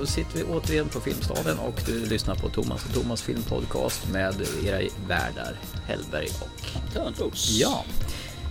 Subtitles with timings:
[0.00, 3.22] Då så, då sitter vi återigen på Filmstaden och du lyssnar på Thomas och Thomas
[3.22, 5.56] filmpodcast med era värdar
[5.86, 7.50] Hellberg och Törnros.
[7.50, 7.84] Ja.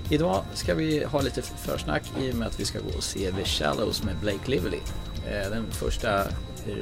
[0.10, 3.32] Idag ska vi ha lite försnack i och med att vi ska gå och se
[3.32, 4.80] The Shallows med Blake Lively.
[5.28, 6.24] Eh, Den första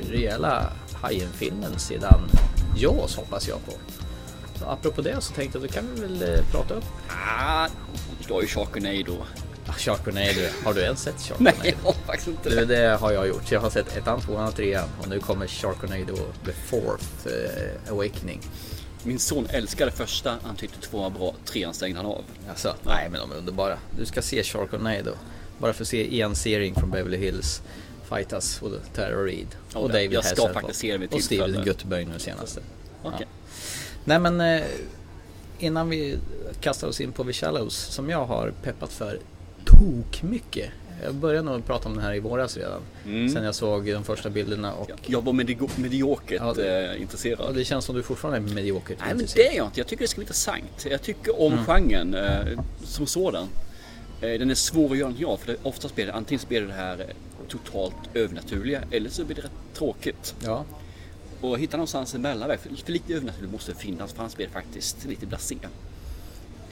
[0.09, 0.71] rejäla
[1.01, 2.29] Hajen-filmen sedan
[2.77, 3.71] Jaws hoppas jag på.
[4.59, 7.67] Så apropå det så tänkte jag då kan vi väl eh, prata upp Ah,
[8.27, 9.17] du har ju Sharknado.
[9.67, 10.41] Ah, Sharknado.
[10.63, 11.57] Har du ens sett Sharknado?
[11.63, 12.65] Nej, jag har faktiskt inte det.
[12.65, 13.51] det har jag gjort.
[13.51, 18.41] Jag har sett ettan, tvåan och trean och nu kommer Sharknado The Fourth eh, Awakening.
[19.03, 22.23] Min son älskade första, han tyckte två var bra, trean stängde han av.
[22.49, 23.77] Alltså, nej men de är underbara.
[23.97, 25.11] Du ska se Sharknado.
[25.57, 27.61] Bara för att se Ian Searing från Beverly Hills
[28.09, 29.47] fightas och Tara Reid.
[29.73, 31.11] Ja, och David jag ska Hasselhoff.
[31.11, 31.63] Och Steven.
[31.63, 32.61] Guttenberg nu senaste.
[33.03, 33.19] Okej.
[33.19, 33.27] Ja.
[34.05, 34.63] Nej men eh,
[35.59, 36.17] innan vi
[36.61, 39.19] kastar oss in på The Shallows som jag har peppat för
[39.67, 40.69] tok mycket.
[41.03, 42.81] Jag började nog prata om den här i våras redan.
[43.05, 43.29] Mm.
[43.29, 47.39] Sen jag såg de första bilderna och Jag var medio- mediokert Ja, det- eh, intresserad.
[47.47, 49.79] Ja, det känns som du fortfarande är mediokert Nej men det är jag inte.
[49.79, 50.85] Jag tycker det ska bli intressant.
[50.89, 51.65] Jag tycker om Mm.
[51.65, 53.47] genren eh, som sådan.
[54.21, 56.61] Eh, den är svår att göra någonting av för det, oftast blir det antingen blir
[56.61, 57.05] det det här eh,
[57.47, 60.35] totalt övernaturliga eller så blir det rätt tråkigt.
[60.43, 60.65] Ja,
[61.41, 62.59] Och hitta någonstans en mellanväg.
[62.59, 65.55] För, för lite övernaturligt måste det finnas för annars blir det faktiskt lite blasé.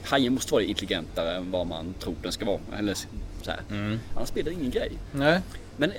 [0.06, 2.60] Hajen måste vara intelligentare än vad man tror den ska vara.
[2.78, 3.60] Eller så här.
[3.70, 4.00] Mm.
[4.16, 4.92] Annars blir det ingen grej.
[5.12, 5.40] nej.
[5.76, 5.96] Men eh,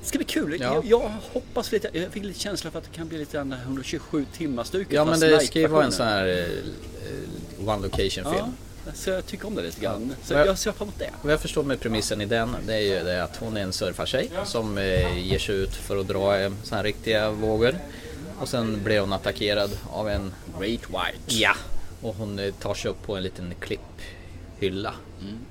[0.00, 0.56] det ska bli kul.
[0.60, 0.74] Ja.
[0.74, 1.88] Jag, jag hoppas lite.
[1.92, 4.92] Jag fick lite känsla för att det kan bli lite grann 127 timmar stuket.
[4.92, 8.46] Ja men det ska ju vara en sån här eh, one location film.
[8.86, 10.14] Ja, så jag tycker om det lite grann.
[10.24, 10.46] Så Ja.
[10.46, 11.10] jag ser fram emot det.
[11.22, 13.72] Vad jag förstår med premissen i den, det är ju det att hon är en
[13.72, 17.74] surfartjej som eh, ger sig ut för att dra eh, såna här riktiga vågor.
[18.40, 20.34] Och sen blir hon attackerad av en...
[20.60, 21.18] Great White.
[21.26, 21.54] Ja!
[22.04, 24.94] Och hon eh, tar sig upp på en liten klipphylla.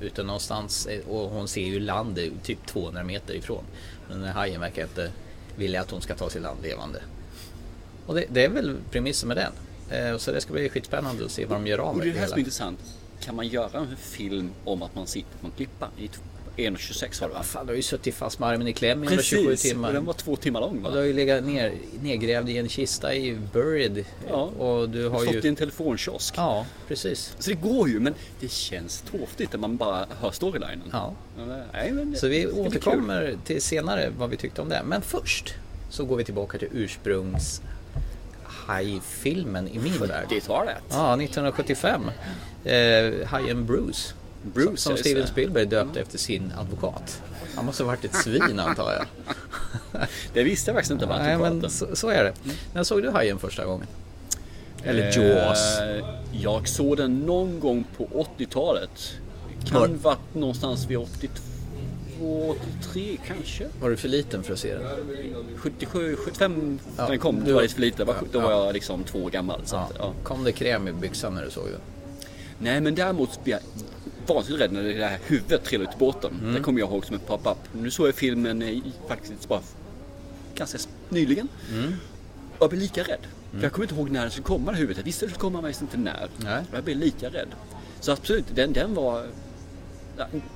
[0.02, 0.86] Ute någonstans.
[0.86, 3.64] eh, Och hon ser ju land eh, typ 200 meter ifrån.
[4.10, 5.12] Men hajen verkar inte
[5.56, 7.02] vilja att hon ska ta sig land levande.
[8.06, 9.52] Och det, det är väl premissen med den.
[10.20, 12.20] Så det ska bli skitspännande att se vad de gör av Och det är det
[12.20, 12.80] här som är intressant.
[13.20, 15.90] Kan man göra en film om att man sitter på en klippa
[16.58, 17.44] 1.26 var det va?
[17.44, 19.88] Fan, du har ju suttit fast med armen i kläm i 127 timmar.
[19.88, 20.90] och den var två timmar lång Och va?
[20.92, 24.06] du har ju legat ner, nedgrävd i en kista i Buried.
[24.30, 24.36] Ja.
[24.44, 25.50] Och du har Stått i ju...
[25.50, 26.34] en telefonkiosk.
[26.38, 27.36] Ja, precis.
[27.40, 30.90] Så det går ju men det känns torftigt när man bara hör storylinen.
[30.92, 31.14] Ja.
[31.74, 34.82] Nej, men Så vi återkommer till senare vad vi tyckte om det.
[34.86, 35.54] Men först
[35.90, 37.62] så går vi tillbaka till ursprungs
[38.44, 40.30] hajfilmen i min värld.
[40.30, 40.40] kul.
[40.40, 40.78] Det tar det.
[40.90, 42.02] Ja, 1975.
[42.66, 44.14] Eh, Hajen Bruce.
[44.44, 45.28] Bruce, som, Steven.
[45.28, 47.22] Spielberg döpte efter sin advokat.
[47.56, 49.06] Han måste ha varit ett svin antar jag.
[50.34, 51.70] Det visste jag faktiskt inte var Nej men advokaten.
[51.70, 52.34] så, så är det.
[52.74, 53.88] När såg du Hajen första gången?
[54.84, 55.80] Eller Jaws?
[55.80, 56.06] Eh,
[56.42, 58.90] Jag såg den någon gång på 80-talet.
[59.72, 63.68] Var- Kan varit någonstans vid 82, 83 kanske.
[63.82, 64.88] Var du för liten för att se den?
[65.58, 67.44] 77, 75 Ja, den kom.
[67.46, 67.98] du var lite för lite.
[67.98, 68.44] Då var- Då Ja.
[68.44, 69.62] var jag liksom två år gammal.
[69.66, 69.80] Så Ja.
[69.80, 70.14] att, ja.
[70.24, 71.80] Kom det kräm i byxan när du såg den?
[72.60, 73.40] Nej men däremot
[74.28, 76.40] vansinnigt rädd när det där huvudet trillade ut i båten.
[76.42, 76.54] Mm.
[76.54, 77.58] Det kommer jag ihåg som en pop-up.
[77.72, 79.62] Nu såg jag filmen i, faktiskt bara
[80.56, 80.78] ganska
[81.10, 81.48] nyligen.
[81.72, 81.94] Mm.
[82.58, 83.20] Och jag blev lika rädd.
[83.52, 84.98] För jag kommer inte ihåg när det skulle komma det huvudet.
[84.98, 86.28] Jag visste att det skulle komma men jag visste inte när.
[86.38, 86.64] Nej.
[86.72, 87.48] Och jag blev lika rädd.
[88.00, 89.26] Så absolut, den, den var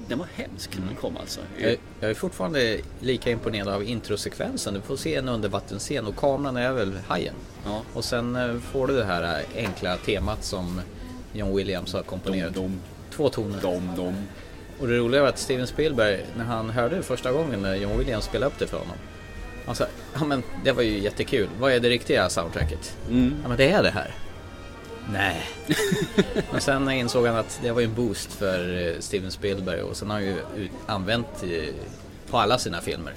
[0.08, 1.02] den var hemsk när den Mm.
[1.02, 1.40] kom alltså.
[1.58, 4.74] Jag, jag är fortfarande lika imponerad av introsekvensen.
[4.74, 7.34] Du får se en undervattensscen och kameran är väl hajen.
[7.66, 7.82] Ja.
[7.94, 10.82] Och sen eh, får du det här enkla temat som
[11.34, 12.54] John Williams har Dom, komponerat.
[12.54, 12.80] dom,
[13.18, 13.62] Två toner.
[13.62, 14.16] dom, dom.
[14.80, 17.98] Och det roliga var att Steven Spielberg, när han hörde det första gången när John
[17.98, 18.96] Williams spelade upp det för honom.
[19.66, 21.48] Han sa, ja men det var ju jättekul.
[21.60, 22.98] Vad är det riktiga soundtracket?
[23.10, 23.36] Mm.
[23.42, 24.12] Ja men det är det här.
[25.14, 25.42] Nej.
[26.52, 29.98] men sen insåg han att det var ju en boost för eh, Steven Spielberg och
[29.98, 30.38] sen har han ju
[30.86, 31.74] använt eh,
[32.30, 33.14] på alla sina filmer.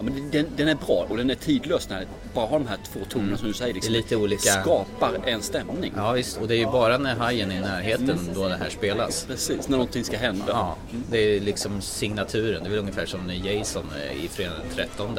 [0.00, 2.78] Ja, men den, den är bra och den är tidlös när bara har de här
[2.92, 3.74] två tonerna som du säger.
[3.74, 4.02] Liksom, Mm.
[4.02, 5.92] Det är lite olika- Skapar en stämning.
[5.96, 8.70] Ja visst, och det är ju bara när hajen är i närheten då det här
[8.70, 9.24] spelas.
[9.24, 10.44] Precis, när någonting ska hända.
[10.48, 10.76] Ja,
[11.10, 12.62] det är liksom signaturen.
[12.62, 13.86] Det är väl ungefär som när Jason
[14.24, 15.18] i Fredag den 13.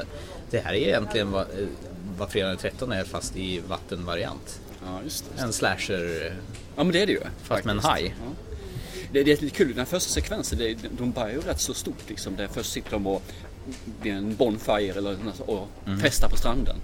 [0.52, 1.68] Det här är egentligen vad, eh,
[2.18, 4.60] vad Fredag den 13 är fast i vattenvariant.
[4.86, 5.42] Ja, just det.
[5.44, 6.34] En slasher
[6.76, 7.22] Ja, men det är det ju.
[7.44, 8.12] fast med en faktiskt.
[8.12, 8.16] haj.
[8.26, 8.32] Ja.
[9.12, 12.04] Det, det är lite kul, den första sekvensen, det, de börjar ju rätt så stort
[12.10, 12.36] liksom.
[12.36, 13.22] Där först sitter de och
[14.02, 16.00] vid en bonfire eller något, och Mm.
[16.00, 16.76] festar på stranden.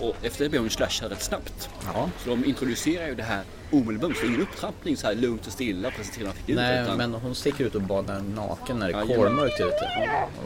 [0.00, 1.68] Och efter det blir hon slasher rätt snabbt.
[1.94, 2.10] Ja.
[2.24, 3.42] Så de introducerar ju det här
[3.72, 4.16] omedelbart.
[4.16, 6.54] Så ingen upptrappning så här lugnt och stilla presenterar en figur.
[6.60, 9.90] Nej, utan- men hon sticker ut och badar naken när det är Ja, kolmörkt ute.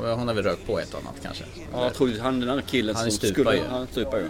[0.01, 1.45] Och Hon har väl rökt på ett och annat kanske.
[1.73, 3.57] Ja, jag tror han den andra killen Han som stupar skulle...
[3.57, 3.63] ju.
[3.71, 4.27] Han stupar ju.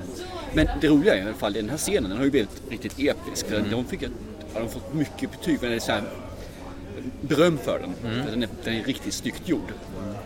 [0.55, 2.99] Men det roliga är i alla fall, den här scenen den har ju blivit riktigt
[2.99, 3.47] episk.
[3.51, 3.71] Mm.
[3.71, 4.11] De fick ett,
[4.55, 5.61] har de fått mycket betyg.
[5.61, 6.03] För den är så här,
[7.21, 7.95] beröm för den.
[8.25, 9.73] För den, är, den är riktigt snyggt gjord.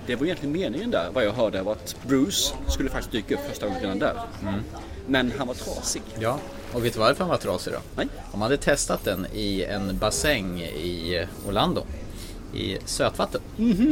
[0.07, 3.41] Det var egentligen meningen där, vad jag hörde, var att Bruce skulle faktiskt dyka upp
[3.49, 4.15] första gången redan där.
[5.07, 6.03] Men han var trasig.
[6.19, 6.39] Ja,
[6.73, 7.79] och vet du varför han var trasig då?
[7.97, 8.09] Nej.
[8.33, 11.83] De hade testat den i en bassäng i Orlando.
[12.55, 13.41] I sötvatten.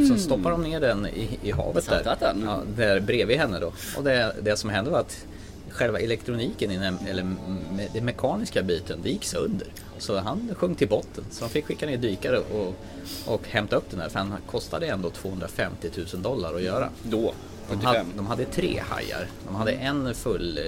[0.07, 2.17] Så stoppar de ner den i, i havet där.
[2.45, 3.71] Ja, där bredvid henne då.
[3.97, 5.25] Och det, det som hände var att
[5.69, 9.67] själva elektroniken, i den, eller me, den mekaniska biten, det gick sönder.
[9.99, 11.23] Så han sjönk till botten.
[11.31, 12.75] Så de fick skicka ner dykare och,
[13.33, 14.09] och hämta upp den här.
[14.09, 16.89] För han kostade ändå 250 000 dollar att göra.
[17.03, 17.33] Då,
[17.69, 18.07] De hade, 75.
[18.17, 19.27] de hade tre hajar.
[19.47, 20.59] De hade en full,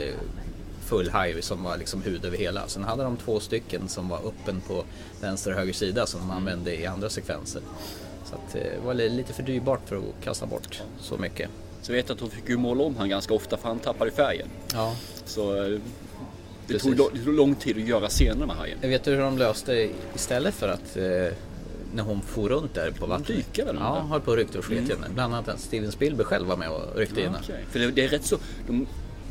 [0.86, 2.68] full haj som var liksom hud över hela.
[2.68, 4.84] Sen hade de två stycken som var öppen på
[5.22, 7.62] vänster och höger sida som de använde i andra sekvenser.
[8.26, 11.50] Så att, eh, det var li- lite för dyrbart för att kasta bort så mycket.
[11.82, 14.12] Så vet jag att de fick ju måla om han ganska ofta för han tappade
[14.12, 14.48] färgen.
[14.74, 14.96] Ja.
[15.26, 15.80] Så eh,
[16.68, 16.98] det Precis.
[16.98, 18.78] tog, det tog lång tid att göra scener med hajen.
[18.82, 21.38] Jag vet du hur de löste istället för att eh,
[21.94, 23.28] när hon for runt där på vattnet?
[23.28, 23.76] dyka väl?
[23.80, 25.08] Ja, höll på och ryckte och slet henne.
[25.14, 27.40] Bland annat att Steven Spielberg själv var med och ryckte i henne.
[27.44, 27.66] Okej.
[27.70, 28.38] För det, det är rätt så,
[28.68, 28.88] de,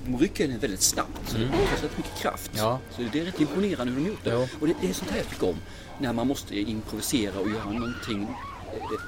[0.07, 2.51] de rycker den väldigt snabbt så det krävs rätt mycket kraft.
[2.55, 2.79] Ja.
[2.97, 4.31] Så det är rätt imponerande hur de gjort det.
[4.33, 4.49] Jo.
[4.61, 5.57] Och det, det är sånt här jag tycker om.
[5.99, 9.01] När man måste improvisera och göra någonting eh,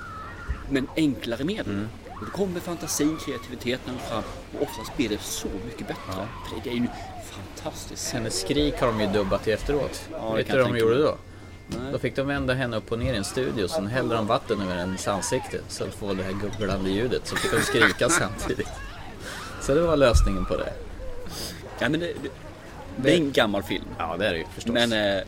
[0.71, 1.87] med enklare medel.
[2.21, 4.23] Och då kommer fantasin, kreativiteten fram
[4.55, 6.29] och oftast blir det så mycket bättre.
[6.55, 6.87] Det, det är ju
[7.33, 8.13] fantastiskt.
[8.13, 10.09] Hennes skrik har de ju dubbat i efteråt.
[10.13, 11.17] Ja, Vet du vad de gjorde då?
[11.69, 11.93] Nej.
[11.93, 14.63] Då fick de vända henne upp och ner i en studio, sen hällde de vatten
[14.63, 17.27] över hennes ansikte så att få det här gugglande ljudet.
[17.27, 18.69] Så fick de skrika samtidigt.
[19.61, 20.73] Så det var lösningen på det.
[21.79, 22.29] Ja, men det, det,
[22.97, 23.85] det är en gammal film.
[23.99, 24.73] Ja, det är det ju förstås.
[24.73, 25.23] Men eh,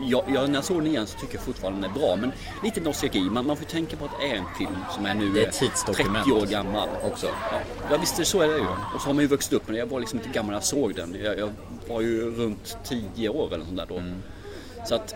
[0.00, 2.16] jag, jag, när jag såg den igen så tycker jag fortfarande den är bra.
[2.16, 3.20] Men lite nostalgi.
[3.20, 5.48] Man, man får tänka på att det är en film som är nu är eh,
[5.48, 6.24] ett tidsdokument.
[6.24, 7.26] 30 år gammal också.
[7.26, 7.58] Ja,
[7.90, 8.66] ja visst så är det ju.
[8.94, 9.78] Och så har man ju vuxit upp med det.
[9.78, 11.16] Jag var liksom inte gammal när jag såg den.
[11.24, 11.50] Jag, jag
[11.88, 14.02] var ju runt 10 år eller sånt där då.
[14.86, 15.14] Så att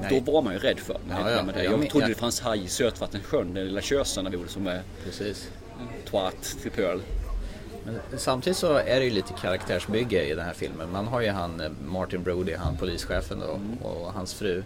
[0.00, 0.22] Nej.
[0.26, 0.96] då var man ju rädd för.
[1.10, 1.42] Ja, ja.
[1.54, 1.64] Det.
[1.64, 4.66] Jag trodde jag- det fanns haj i Sötvattensjön, den lilla kösen där vi gjorde som
[4.66, 5.48] är Precis.
[6.10, 7.00] twat till pöl.
[7.84, 10.92] Men samtidigt så är det ju lite karaktärsbygge i den här filmen.
[10.92, 14.62] Man har ju han eh, Martin Brody, han polischefen då, och hans fru.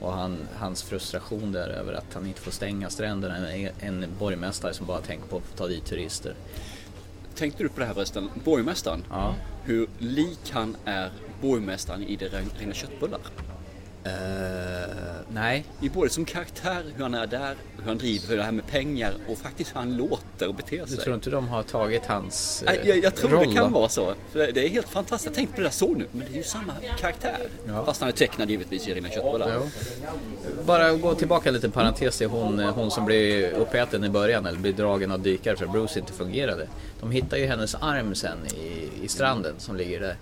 [0.00, 3.52] Och han, hans frustration där över att han inte får stänga stränderna.
[3.52, 6.34] En, en borgmästare som bara tänker på att ta dit turister.
[7.34, 8.30] Tänkte du på det här förresten?
[8.44, 9.04] Borgmästaren.
[9.10, 9.34] Ja.
[9.64, 11.10] Hur lik han är
[11.40, 13.20] borgmästaren i Det regnar köttbullar.
[14.06, 14.92] Eh,
[15.28, 18.52] nej, I både som karaktär, hur han är där, hur han driver, hur det här
[18.52, 21.04] med pengar och faktiskt hur han låter och beter du sig.
[21.04, 23.78] tror inte de har tagit hans eh, Nej, jag, jag tror roll det kan då?
[23.78, 24.14] vara så.
[24.32, 25.26] För det, är helt fantastiskt.
[25.26, 27.48] Jag tänkte på det där så nu, men det är ju samma karaktär.
[27.68, 27.84] Ja.
[27.84, 29.52] Fast han är tecknad givetvis i Rena köttbullar.
[29.54, 29.70] Jo.
[30.64, 34.72] Bara gå tillbaka lite parentes till hon, hon som blir uppäten i början eller blir
[34.72, 36.68] dragen av dykare för att Bruce inte fungerade.
[37.00, 40.16] De hittar ju hennes arm sen i, i stranden som ligger där.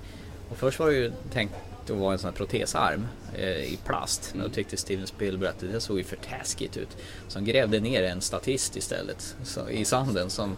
[0.51, 1.55] Och först var det ju tänkt
[1.91, 4.31] att vara en sån här protesarm eh, i plast.
[4.35, 6.97] Men då tyckte Steven Spielberg att det där såg ju för taskigt ut.
[7.29, 10.57] Så han grävde ner en statist istället så, i sanden som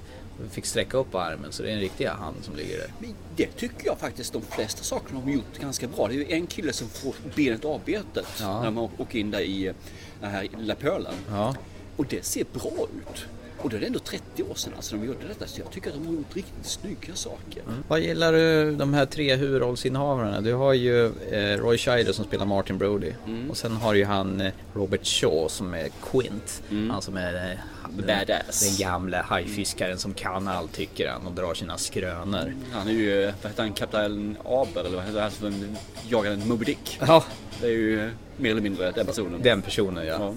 [0.50, 1.52] fick sträcka upp armen.
[1.52, 2.92] Så det är en riktig hand som ligger där.
[2.98, 6.08] Men Det tycker jag faktiskt de flesta sakerna de har gjort ganska bra.
[6.08, 8.58] Det är ju en kille som får benet avbetet Ja.
[8.58, 9.72] när de åker in där i
[10.20, 11.14] den här lilla pölen.
[11.30, 11.54] Ja.
[11.96, 13.26] Och det ser bra ut.
[13.58, 15.46] Och då är det ändå 30 år sedan alltså de gjorde detta.
[15.46, 17.62] Så jag tycker att de har gjort riktigt snygga saker.
[17.88, 20.40] Vad gillar du de här tre huvudrollsinnehavarna?
[20.40, 23.12] Du har ju eh, Roy Scheider som spelar Martin Brody.
[23.26, 23.50] Mm.
[23.50, 26.62] Och sen har ju han eh, Robert Shaw som är Quint.
[26.90, 27.58] Han som är eh,
[27.98, 28.06] Mm.
[28.06, 28.60] Badass.
[28.60, 32.54] den gamla hajfiskaren som kan allt tycker han och drar sina skrönor.
[32.72, 35.76] Han är ju, vad heter han, kapten Aber eller vad heter han som
[36.08, 36.98] jagar en Moby Dick.
[37.06, 37.24] Ja,
[37.60, 39.42] Det är ju eh, mer eller mindre den personen.
[39.42, 40.12] den personen ja.
[40.20, 40.34] Ja.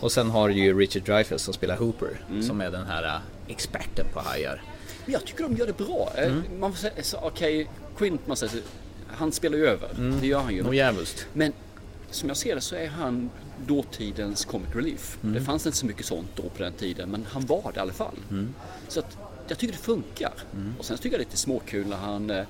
[0.00, 2.20] Och sen har du ju Richard Dreyfuss som spelar Hooper.
[2.30, 2.42] Mm.
[2.42, 3.20] Som är den här eh,
[3.52, 4.62] experten på hajar.
[5.04, 6.12] Men jag tycker de gör det bra.
[6.16, 6.60] Eh, Mm.
[6.60, 8.62] Man får säga, okej, Quint man säger,
[9.08, 9.88] han spelar ju över.
[10.20, 10.74] Det gör han ju.
[10.74, 11.26] Djävulskt.
[11.32, 11.52] Men
[12.10, 13.30] som jag ser det så är han
[13.66, 15.18] dåtidens comic relief.
[15.22, 15.34] Mm.
[15.34, 17.80] Det fanns inte så mycket sånt då på den tiden, men han var det i
[17.80, 18.14] alla fall.
[18.30, 18.54] Mm.
[18.88, 19.16] Så att
[19.50, 20.32] jag tycker det funkar.
[20.78, 22.44] Och sen tycker jag det är lite småkul när han eh,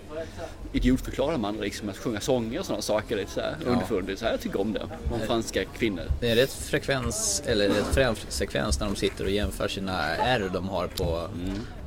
[0.72, 3.16] idiotförklarar man liksom att sjunga sånger och sådana saker.
[3.16, 4.18] Lite så här underfundigt.
[4.18, 4.82] Så här, jag tycker om det.
[5.12, 6.04] Om franska kvinnor.
[6.20, 10.50] Det är rätt frekvens, eller rätt frän sekvens när de sitter och jämför sina ärr
[10.52, 11.28] de har på,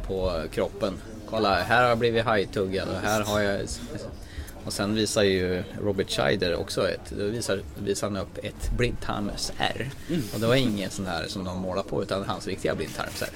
[0.08, 0.94] på kroppen.
[1.30, 3.62] Kolla, här har jag blivit hajtuggad och här har jag...
[4.66, 9.90] Och sen visar ju Robert Scheider också ett, då visar, visar han upp ett blindtarmsärr.
[10.34, 13.30] Och det var inget sån här som de målar på utan hans riktiga blindtarmsärr.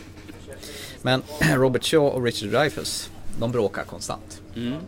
[1.06, 1.24] Men
[1.56, 3.10] Robert Shaw och Richard Dreyfuss,
[3.40, 4.42] de bråkar konstant.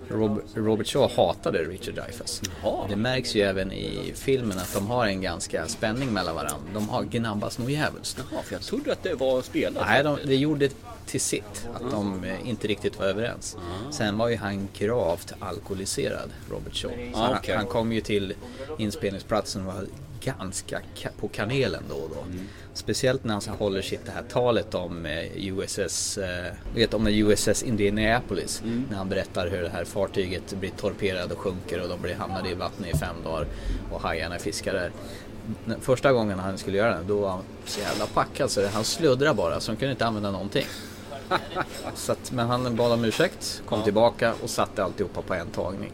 [0.09, 2.41] Rob, Robert Shaw hatade Richard Dreyfuss.
[2.89, 6.57] Det märks ju även i filmen att de har en ganska spänning mellan varandra.
[6.73, 8.19] De har gnabbats nog djävulskt.
[8.31, 9.83] Jaha, för jag trodde att det var spelat.
[9.87, 10.69] Nej, de, det gjorde
[11.05, 13.57] till sitt att de eh, inte riktigt var överens.
[13.91, 17.11] Sen var ju han gravt alkoholiserad, Robert Shaw.
[17.13, 17.55] Så Ah, han, okej.
[17.55, 18.33] han kom ju till
[18.77, 19.85] inspelningsplatsen och var
[20.23, 22.23] ganska ka- på kanelen då och då.
[22.73, 27.03] Speciellt när han håller sitt det här talet om eh, USS, eh, du vet om
[27.03, 28.61] det USS Indianapolis.
[28.89, 32.49] När han berättar hur det här fartyget blir torperat och sjunker och de blir hamnade
[32.49, 33.47] i vattnet i fem dagar
[33.91, 34.91] och hajarna fiskar där.
[35.81, 39.33] Första gången han skulle göra det, då var han så jävla packad så han sluddrade
[39.33, 40.65] bara så han kunde inte använda någonting.
[41.95, 45.91] Så att, men han bad om ursäkt, kom tillbaka och satte alltihopa på en tagning.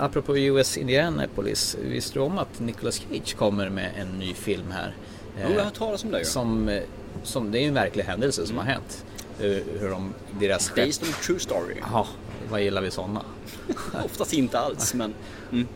[0.00, 4.94] Apropå US Indianapolis, visste du om att Nicolas Cage kommer med en ny film här?
[5.36, 6.24] Jo, jag har hört talas om det.
[6.24, 6.82] Som, eh,
[7.22, 9.04] som, det är ju en verklig händelse som har hänt.
[9.38, 10.86] Hur, hur de, deras skepp...
[10.86, 11.74] Based on a true story.
[11.92, 12.06] Ja,
[12.50, 13.22] vad gillar vi sådana?
[14.04, 15.14] Oftast inte alls, men
[15.52, 15.66] mm.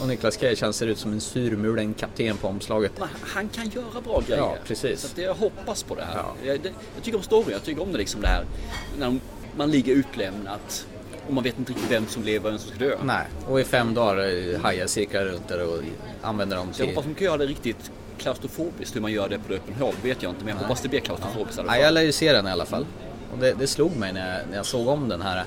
[0.00, 2.92] Och Nicolas Cage han ser ut som en surmulen kapten på omslaget.
[3.20, 4.42] Han kan göra bra grejer.
[4.42, 5.00] Ja, precis.
[5.00, 6.16] Så jag hoppas på det här.
[6.16, 6.34] Ja.
[6.44, 8.44] Jag, det, jag tycker om story, jag tycker om det liksom det här
[8.98, 9.18] när
[9.56, 10.86] man ligger utlämnat
[11.28, 12.96] och man vet inte riktigt vem som lever och vem som ska dö.
[13.04, 15.78] Nej, och i fem dagar hajar cirklar runt där och
[16.22, 16.96] använder dem Så jag till...
[16.96, 18.96] hoppas de kan göra det riktigt klaustrofobiskt.
[18.96, 20.88] Hur man gör det på det öppen håll vet jag inte, men jag hoppas det
[20.88, 21.80] blir klaustrofobiskt Ja, fall.
[21.80, 22.86] jag lär ju se den i alla fall.
[23.32, 25.44] Och det, det slog mig när jag, när jag såg om den här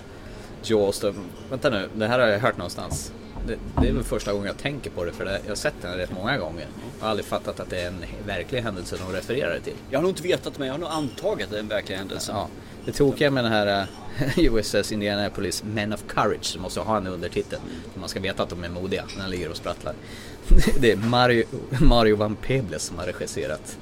[0.64, 1.00] Jaws.
[1.00, 1.14] Då,
[1.50, 3.12] vänta nu, det här har jag hört någonstans.
[3.48, 5.74] Det, det är väl första gången jag tänker på det för det, jag har sett
[5.82, 6.68] den rätt många gånger.
[7.00, 9.74] Jag har aldrig fattat att det är en verklig händelse de refererar till.
[9.90, 11.96] Jag har nog inte vetat men jag har nog antagit att det är en verklig
[11.96, 12.32] händelse.
[12.36, 12.48] Ja,
[12.88, 13.88] det tokiga med den här
[14.20, 17.60] eh, USS Indianapolis Men of Courage som måste ha en undertitel.
[17.96, 19.94] Man ska veta att de är modiga när de ligger och sprattlar.
[20.80, 21.44] Det är Mario,
[21.82, 23.78] Mario Van Peebles som har regisserat.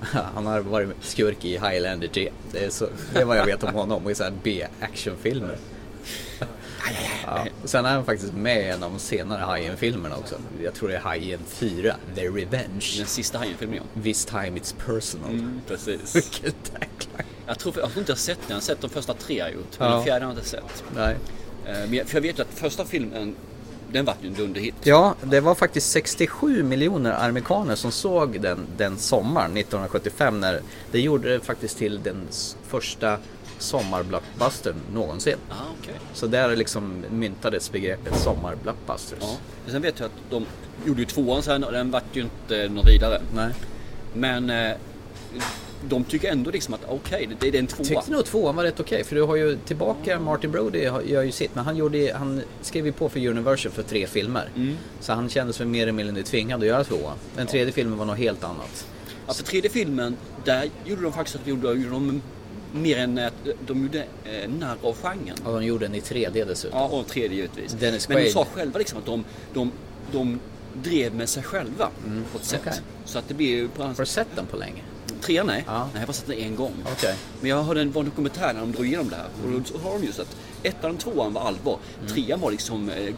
[0.34, 2.30] Han har varit skurk i Highlander 3.
[2.52, 5.56] Det är, så, det är vad jag vet om honom och i B-actionfilmer.
[7.26, 7.46] Ja.
[7.64, 10.34] Sen är han faktiskt med i en av de senare Hajen-filmerna också.
[10.62, 12.94] Jag tror det är Hajen 4, The Revenge.
[12.98, 14.02] Den sista Hajen-filmen ja.
[14.02, 15.30] This time it's personal.
[15.30, 16.16] Mm, precis.
[16.16, 17.35] Vilken tagline.
[17.46, 18.48] Jag tror, jag tror inte jag har sett den.
[18.48, 19.78] Jag har sett de första tre jag gjort.
[19.78, 19.94] Men Ja.
[19.94, 20.84] den fjärde har jag inte sett.
[20.96, 21.16] Nej.
[21.66, 23.34] Eh, Men jag, för jag vet ju att första filmen,
[23.92, 24.74] den vart ju en dunderhit.
[24.82, 30.60] Ja, det var faktiskt 67 miljoner amerikaner som såg den, den sommaren 1975 när
[30.92, 32.28] det gjorde det faktiskt till den
[32.68, 33.18] första
[33.58, 35.36] sommarblockbustern någonsin.
[35.50, 35.94] Ah, okej.
[36.14, 39.18] Så där liksom myntades begreppet sommarblockbusters.
[39.20, 39.36] Ja.
[39.64, 40.46] Men Sen vet jag att de
[40.86, 43.20] gjorde ju tvåan sen och den vart ju inte någon vidare.
[43.34, 43.52] Nej.
[44.14, 44.72] Men eh,
[45.88, 47.86] de tycker ändå liksom att okej, det, det är en tvåa.
[47.86, 51.32] Tyckte nog tvåan var rätt okej för du har ju tillbaka Martin Brody gör ju
[51.32, 54.48] sitt men han, gjorde, han skrev ju på för Universal för tre filmer.
[54.56, 54.76] Mm.
[55.00, 57.16] Så han kändes väl mer eller mindre tvingad att göra tvåan.
[57.36, 58.86] Den tredje filmen var något helt annat.
[59.26, 62.22] Ja, för tredje filmen, där gjorde de faktiskt att de gjorde, gjorde de
[62.72, 63.32] mer än att
[63.66, 65.36] de gjorde eh, narr av genren.
[65.44, 66.78] Och de gjorde den i 3D dessutom.
[66.78, 67.72] Ja, och tredje givetvis.
[67.72, 68.32] Dennis Men de Quaid.
[68.32, 69.72] sa själva liksom att de, de,
[70.12, 70.40] de
[70.82, 71.90] drev med sig själva
[72.32, 72.60] på ett sätt.
[72.66, 72.80] okej.
[73.04, 74.82] Så att det blir ju på Har du sett den på länge?
[75.22, 75.64] Trean nej.
[75.66, 75.78] Ja.
[75.78, 76.72] Nej, jag har bara sett den en gång.
[76.92, 77.14] Okej.
[77.40, 79.26] Men jag hörde en, dokumentär när de drog igenom det här.
[79.44, 81.78] Och då har de just att ettan och tvåan var allvar.
[82.08, 82.90] Trean var liksom...
[82.90, 83.14] Eh,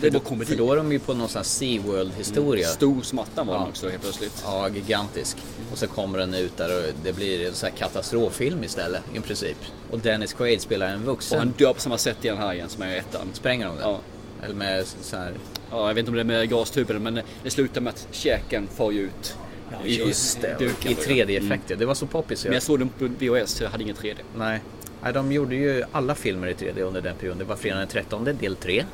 [0.00, 0.50] det var komedi.
[0.50, 2.68] För då är de ju på någon sån här SeaWorld historia.
[2.68, 3.60] Stor som attan var Ja.
[3.60, 4.42] den också helt plötsligt.
[4.44, 5.36] Ja, gigantisk.
[5.72, 9.20] Och så kommer den ut där och det blir en sån här katastroffilm istället i
[9.20, 9.56] princip.
[9.90, 11.38] Och Dennis Quaid spelar en Och vuxen.
[11.38, 13.28] han dör på samma sätt igen här igen som är i ettan.
[13.32, 13.82] Spränger de det?
[13.82, 13.98] Ja.
[14.42, 15.32] Eller med så här...
[15.70, 18.68] Ja, jag vet inte om det är med gastuben men det slutar med att käken
[18.76, 19.36] far ut.
[19.84, 20.90] I Just det, i då, ja.
[20.90, 21.76] 3D-effekter.
[21.76, 22.44] Det var så poppis.
[22.44, 24.16] Men jag såg den på VHS så jag hade ingen 3D.
[24.36, 24.60] Nej.
[25.02, 27.38] Nej, de gjorde ju alla filmer i 3D under den perioden.
[27.38, 28.84] Det var Fredagen den 13, del 3.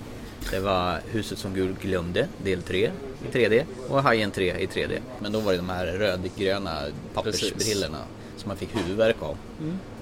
[0.50, 2.90] Det var Huset som Gud glömde, del 3
[3.30, 3.64] i 3D.
[3.88, 4.98] Och Hajen 3 i 3D.
[5.18, 6.82] Men då var det de här rödgröna
[7.14, 7.98] pappersbrillorna
[8.36, 9.36] som man fick huvudvärk av.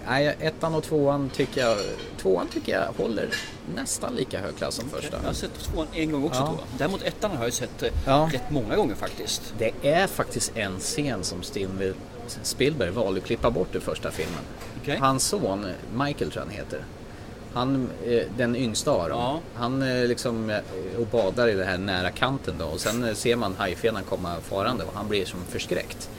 [0.09, 1.79] Nej, ettan och tvåan tycker jag,
[2.19, 3.29] tvåan tycker jag håller
[3.75, 5.17] nästan lika hög klass som första.
[5.17, 6.47] Jag har sett tvåan en gång också Ja.
[6.47, 6.79] tror jag.
[6.79, 8.29] Däremot ettan har jag sett eh, Ja.
[8.33, 9.55] rätt många gånger faktiskt.
[9.59, 11.95] Det är faktiskt en scen som Steven
[12.43, 14.41] Spielberg valde att klippa bort i första filmen.
[14.83, 14.97] Okej.
[15.01, 16.85] Hans son, Michael tror jag han heter.
[17.53, 19.19] Han, eh, den yngsta av dem.
[19.21, 19.41] Ja.
[19.55, 20.61] Han eh, liksom
[20.99, 24.85] och badar i den här nära kanten då och sen ser man hajfenan komma farande
[24.85, 26.11] och han blir som förskräckt.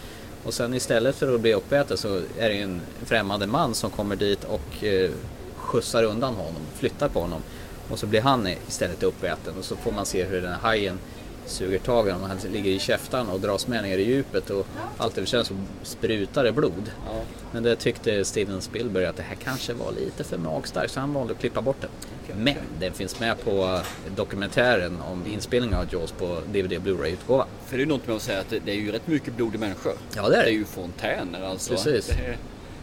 [0.45, 4.15] Och sen istället för att bli uppäten så är det en främmande man som kommer
[4.15, 5.11] dit och eh,
[5.55, 7.41] skjutsar undan honom, flyttar på honom.
[7.89, 10.99] Och så blir han istället uppäten och så får man se hur den här hajen
[11.45, 12.29] suger tag i honom.
[12.29, 16.43] Han ligger i käftan och dras med ner i djupet och allt över så sprutar
[16.43, 16.91] det blod.
[17.07, 17.21] Ja.
[17.51, 21.13] Men det tyckte Steven Spielberg att det här kanske var lite för magstarkt så han
[21.13, 21.89] valde att klippa bort den.
[22.37, 23.79] Men den finns med på
[24.15, 27.45] dokumentären om inspelningen av Jaws på DVD Blu-ray-utgåva.
[27.65, 29.57] För det är något med att säga att det, är ju rätt mycket blod i
[29.57, 29.93] människor.
[30.15, 30.43] Ja, det är det.
[30.43, 31.69] Det är ju fontäner alltså.
[31.73, 32.07] Precis.
[32.07, 32.37] Det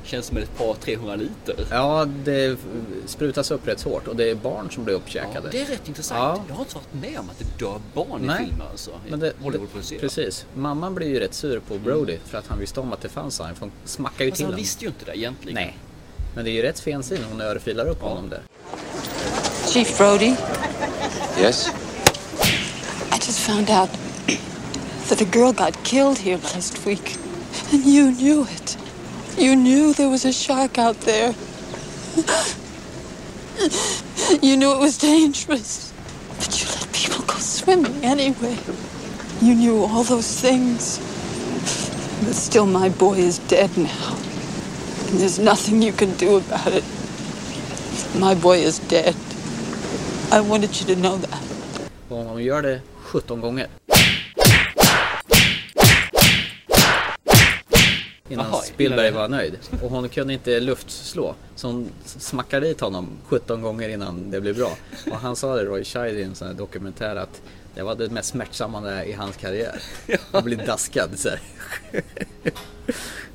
[0.09, 1.55] känns som ett par 300 liter.
[1.71, 2.57] Ja, det
[3.07, 5.49] sprutas upp rätt hårt och det är barn som blir Ja, uppkäkade.
[5.51, 6.19] det är rätt intressant.
[6.21, 6.45] Ja.
[6.49, 8.43] Jag har inte varit med om att det dör barn Nej.
[8.43, 8.91] i filmer alltså.
[9.09, 10.47] Men det, det, precis.
[10.55, 13.39] Mamman blir ju rätt sur på Brody för att han visste om att det fanns
[13.39, 13.55] han.
[13.61, 14.63] Hon smackar ju Fast till han honom.
[14.63, 15.55] visste ju inte det egentligen.
[15.55, 15.79] Nej.
[16.35, 18.41] Men det är ju rätt fin syn hon örfilar upp honom där.
[19.73, 20.37] Chief Brody,
[21.41, 21.71] Yes?
[23.11, 23.89] I just found out
[25.09, 27.17] that a girl got killed here last week.
[27.73, 28.77] And you knew it.
[29.39, 31.35] You knew there was a shark out there.
[34.43, 35.91] You knew it was dangerous.
[36.37, 38.59] But you let people go swimming anyway.
[39.41, 40.99] You knew all those things.
[42.27, 44.19] But still, my boy is dead now.
[45.07, 46.85] And there's nothing you can do about it.
[48.19, 49.17] My boy is dead.
[50.35, 51.43] I wanted you to know that.
[52.09, 53.67] Och hon gör det 17 gånger.
[58.29, 59.59] Innan Jaha, Spielberg var nöjd.
[59.83, 61.35] Och hon kunde inte luftslå.
[61.57, 64.77] Så hon smackade dit honom 17 gånger innan det blev bra.
[65.11, 67.43] Och han sa det, Roy Scheider i en sån här dokumentär att
[67.75, 69.83] det var det mest smärtsamma i hans karriär.
[70.33, 71.41] Att bli daskad så här.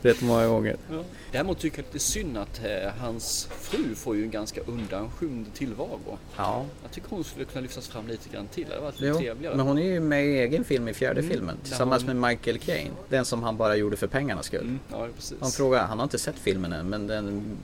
[0.01, 0.75] Rätt många gånger.
[0.91, 1.03] Ja.
[1.31, 5.53] Däremot tycker jag det är synd att eh, hans fru får ju en ganska undanskymd
[5.53, 6.17] tillvaro.
[6.37, 6.65] Ja.
[6.83, 8.63] Jag tycker hon skulle kunna lyftas fram lite grann till.
[8.67, 9.55] Det hade varit Jo, trevligare.
[9.55, 12.59] men hon är ju med i egen film i fjärde filmen tillsammans hon- med Michael
[12.59, 12.91] Caine.
[13.09, 14.61] Den som han bara gjorde för pengarnas skull.
[14.61, 15.37] Mm, ja, precis.
[15.41, 17.57] Han frågar, han har inte sett filmen än men den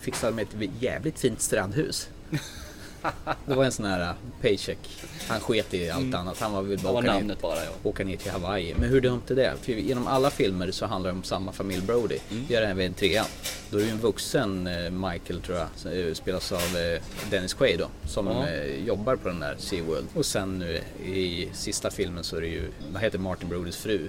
[0.00, 2.08] fixar med ett jävligt fint strandhus.
[3.46, 4.78] Det var en sån här uh, paycheck.
[5.28, 6.40] Han sket i allt annat.
[6.40, 7.70] Han var väl Det bara åka ner, namnet bara ja.
[7.82, 8.74] åka ner till Hawaii.
[8.78, 9.54] Men hur dumt är det?
[9.62, 12.18] För genom alla filmer så handlar det om samma familj Brody.
[12.30, 12.44] Mm.
[12.48, 13.26] Gör det även trean.
[13.70, 16.98] Då är det ju en vuxen eh, Michael tror jag, som eh, spelas av
[17.30, 20.06] Dennis Quaid då, som eh, jobbar på den där SeaWorld.
[20.14, 20.80] Och sen nu
[21.12, 24.08] i sista filmen så är det ju, vad heter Martin Brodys fru?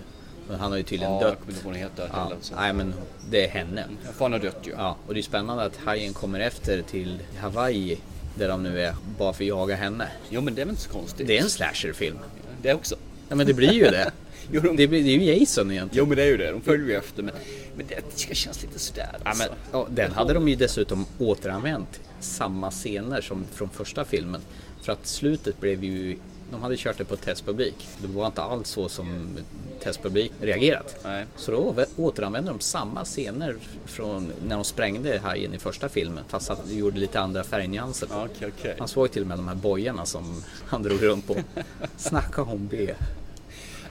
[0.50, 1.29] Men han har ju tydligen Ja, dött.
[1.29, 2.10] jag kommer inte ihåg vad hon heter.
[2.53, 2.94] Ja, nej men
[3.29, 3.84] det är henne.
[4.06, 4.72] Ja, för han har dött ju.
[4.72, 7.98] Ja, och det är spännande att hajen kommer efter till Hawaii
[8.38, 10.08] där de nu är bara för att jaga henne.
[10.29, 11.27] Jo men det är väl inte så konstigt.
[11.27, 12.17] Det är en slasherfilm.
[12.62, 12.96] Det också.
[13.29, 14.12] Ja men det blir ju det.
[14.51, 16.03] Jo, de- Det, blir, det är ju Jason egentligen.
[16.06, 16.51] Jo men det är ju det.
[16.51, 17.24] De följer ju efter.
[17.24, 17.34] Men,
[17.77, 19.44] men det ska kännas lite sådär Ja, alltså.
[19.44, 24.41] men, ja, den hade de ju dessutom återanvänt samma scener som från första filmen.
[24.82, 26.17] För att slutet blev ju,
[26.51, 27.88] de hade kört det på testpublik.
[28.01, 29.38] Det var inte alls så som
[29.83, 30.95] testpublik reagerat.
[31.03, 31.25] Nej.
[31.36, 33.55] Så då vä- återanvände de samma scener
[33.86, 36.23] från när de sprängde hajen i första filmen.
[36.27, 38.10] Fast att de gjorde lite andra färgnyanser.
[38.12, 38.75] Okej, okej.
[38.79, 41.36] Han såg till och med de här bojorna som han drog runt på.
[41.97, 42.95] Snacka om det.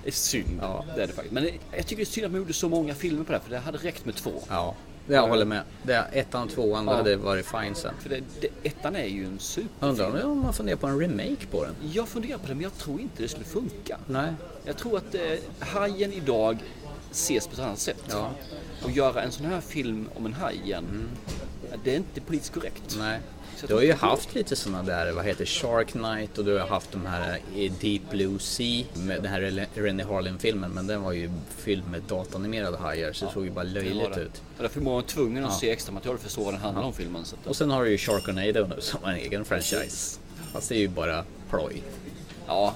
[0.02, 0.58] Det är synd.
[0.62, 0.84] Ja.
[0.96, 1.32] Det är det faktiskt.
[1.34, 1.44] Men
[1.76, 3.44] jag tycker det är synd att man gjorde så många filmer på det här.
[3.44, 4.32] För det hade räckt med två.
[4.48, 4.74] Ja,
[5.06, 5.62] jag håller med.
[5.82, 6.94] Det, ettan och tvåan Ja.
[6.96, 7.94] hade varit fine sen.
[8.00, 9.90] För det, det, ettan är ju en superfilm.
[9.90, 11.74] Undrar om man funderar på en remake på den?
[11.92, 13.98] Jag funderar på det men jag tror inte det skulle funka.
[14.06, 14.32] Nej.
[14.64, 15.20] Jag tror att eh,
[15.60, 16.58] Hajen idag
[17.10, 18.04] ses på ett annat sätt.
[18.10, 18.30] Ja.
[18.84, 21.08] Och göra en sån här film om en haj igen,
[21.84, 22.96] det är inte politiskt korrekt.
[22.98, 23.20] Nej.
[23.56, 26.58] Så Du har ju det haft lite sådana där, vad heter Shark Night och du
[26.58, 31.02] har haft de här i Deep Blue Sea med den här Rennie Harlin-filmen men den
[31.02, 34.20] var ju fylld med datanimerade hajar så det såg ju bara Det löjligt det.
[34.20, 34.42] ut.
[34.56, 35.58] Och därför var man tvungen att Ja.
[35.58, 37.24] se extra material för förstå vad den handlar om filmen.
[37.24, 40.18] Så att, Och sen har du ju Sharknado nu som en egen franchise.
[40.52, 41.82] Fast det är ju bara ploj.
[42.46, 42.74] ja,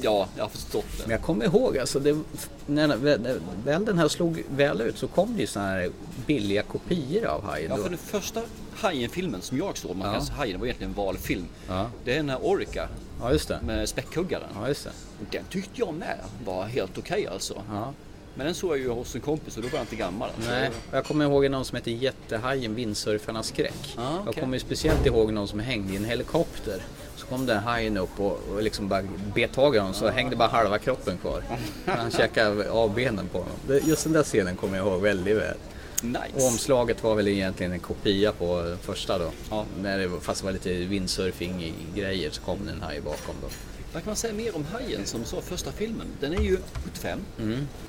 [0.00, 1.14] ja, jag har förstått Men det.
[1.14, 2.18] jag kommer ihåg alltså, det,
[2.66, 5.90] när, när väl den här slog väl ut så kom det ju såna här
[6.26, 7.70] billiga kopior av hajen.
[7.70, 8.42] Ja, för den första
[8.74, 10.14] Hajen-filmen som jag såg, man Ja.
[10.14, 11.46] kan säga Hajen, var egentligen en valfilm.
[11.68, 11.86] Ja.
[12.04, 12.88] Det är den här Orica
[13.20, 13.58] Ja, just det.
[13.66, 14.48] med späckhuggaren.
[14.54, 14.90] Ja, just det.
[15.30, 17.62] Den tyckte jag med var helt okej alltså.
[17.70, 17.92] Ja.
[18.34, 20.30] Men den såg jag ju hos en kompis och då var jag inte gammal.
[20.36, 20.50] Alltså.
[20.50, 23.94] Nej, jag kommer ihåg någon som heter Jättehajen, Vindsurfarnas skräck.
[23.96, 24.40] Ah, Jag okej.
[24.42, 26.82] kommer speciellt ihåg någon som hängde i en helikopter.
[27.16, 29.02] Så kom den hajen upp och, och liksom bara
[29.34, 31.42] bet tag i honom så hängde bara halva kroppen kvar.
[31.86, 33.80] Han käkade av benen på honom.
[33.88, 35.56] Just den där scenen kommer jag ihåg väldigt väl.
[35.98, 36.46] Och Nice.
[36.46, 39.30] omslaget var väl egentligen en kopia på den första då.
[39.50, 39.64] Ja.
[39.82, 43.34] När det, fast det var lite windsurfing i grejer så kom det en haj bakom
[43.42, 43.48] då.
[43.92, 46.06] Vad kan man säga mer om Hajen som sa första filmen?
[46.20, 47.18] Den är ju 75.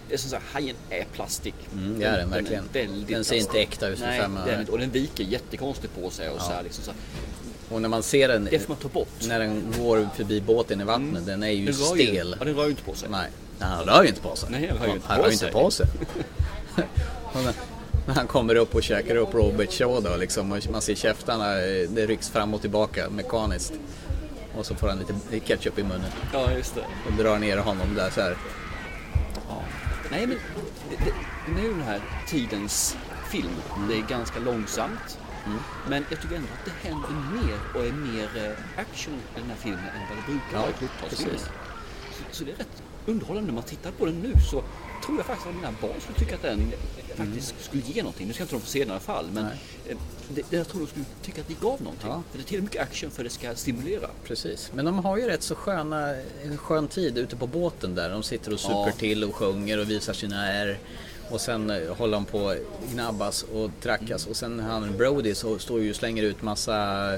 [0.07, 1.55] Det är som sagt, Hajen är plastik.
[1.73, 2.63] Mm, det är den verkligen.
[2.73, 3.69] väldigt Den ser inte plastik.
[3.73, 4.71] äkta ut Nej, är den inte.
[4.71, 6.99] Och den viker jättekonstigt på sig och så här, liksom så här.
[7.69, 8.47] Och när man ser den
[9.27, 12.35] när den går förbi båten i vattnet, den är ju Den rör ju- stel.
[12.39, 13.09] Ja, den rör ju inte på sig.
[13.09, 14.49] Nej, han rör ju inte på sig.
[14.51, 15.47] Nej, han rör ju inte han på ju sig.
[15.47, 15.87] inte på sig.
[17.45, 17.53] När-
[18.15, 21.89] han kommer upp och käkar upp Robert Shaw då liksom, och man ser käftarna, eh,
[21.89, 23.73] det rycks fram och tillbaka mekaniskt.
[24.57, 26.81] Och så får han lite ketchup i munnen Ja, just det.
[27.07, 28.37] och drar ner honom där så här.
[30.11, 30.37] Nej, men
[30.89, 31.11] det,
[31.55, 32.97] det, ju den här tidens
[33.31, 33.49] film.
[33.89, 35.19] Det är ganska långsamt.
[35.89, 39.49] Men jag tycker ändå att det händer mer och är mer eh, action i den
[39.49, 41.09] här filmen än vad det brukar Ja, vara i 70-talsfilmer.
[41.09, 41.45] precis.
[42.17, 43.47] Så, så det är rätt underhållande.
[43.47, 44.63] När man tittar på den nu så
[45.05, 48.27] tror jag faktiskt att mina barn skulle tycka att den eh, faktiskt skulle ge någonting.
[48.27, 49.97] Nu ska inte de få se den i alla fall, men eh,
[50.29, 52.09] det, det, jag tror de skulle tycka att det gav någonting.
[52.09, 52.23] Ja.
[52.31, 54.09] För det är tillräckligt mycket action för att det ska stimulera.
[54.23, 58.09] Precis, men de har ju rätt så sköna, en skön tid ute på båten där.
[58.09, 58.91] De sitter och super Ja.
[58.97, 60.79] till och sjunger och visar sina ärr.
[61.29, 62.55] Och sen eh, håller de på
[62.93, 67.09] gnabbas och trackas och sen han Brody så står ju och slänger ut massa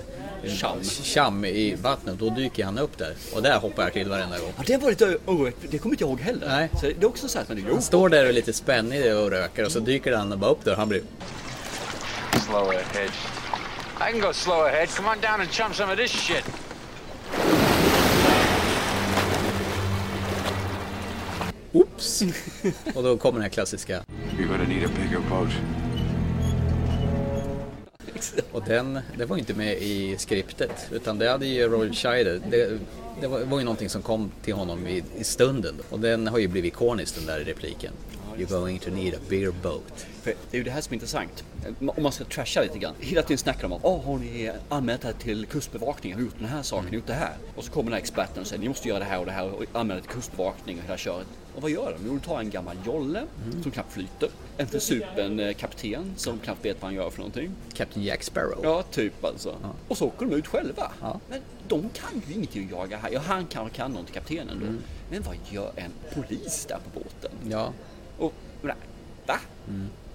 [0.43, 0.83] eh, Cham.
[0.83, 2.19] cham i vattnet.
[2.19, 4.53] Då dyker han upp där och där hoppar jag till varenda gång.
[4.57, 5.57] Ja, det var lite oroligt.
[5.69, 6.47] Det kommer inte jag ihåg heller.
[6.47, 6.69] Nej.
[6.81, 9.31] Så det är också så att man, Han står där och är lite spännig och
[9.31, 11.01] röker och så dyker han bara upp där och han blir
[12.47, 13.11] Slow ahead.
[13.97, 14.87] I can go slow ahead.
[14.87, 16.43] Come on down and chum some of this shit.
[22.21, 22.35] Oops!
[22.95, 24.03] och då kommer den här klassiska
[24.37, 25.49] You're gonna need a bigger boat.
[28.51, 32.41] Och den, det var ju inte med i skriptet utan det hade ju Roy Scheider.
[32.49, 32.79] Det,
[33.21, 36.37] det var, var ju någonting som kom till honom i, i stunden och den har
[36.37, 37.93] ju blivit ikonisk den där repliken.
[38.37, 40.05] You're going to need a bigger boat.
[40.21, 41.43] För det är ju det här som är intressant.
[41.79, 42.93] Om man ska trasha lite grann.
[42.99, 46.39] Hela tiden snackar de om Åh, har ni anmält det här till kustbevakningen, har gjort
[46.39, 47.33] den här saken, gjort det här.
[47.55, 49.31] Och så kommer den här experten och säger ni måste göra det här och det
[49.31, 51.27] här och anmäla till kustbevakningen och hela köret.
[51.55, 52.05] Och vad gör de?
[52.07, 53.23] Jo, de tar en gammal jolle
[53.63, 54.29] som knappt flyter.
[54.57, 57.51] En försupen eh, kapten som knappt vet vad han gör för någonting.
[57.73, 58.59] Captain Jack Sparrow.
[58.63, 59.55] Ja, typ alltså.
[59.87, 60.91] Och så åker de ut själva.
[61.01, 61.19] Ja.
[61.29, 63.09] Men de kan ju ingenting att jaga här.
[63.11, 64.65] Ja, han kanske kan något, kaptenen då.
[65.11, 67.31] Men vad gör en polis där på båten?
[67.49, 67.73] Ja,
[68.17, 68.33] Och,
[69.27, 69.39] va?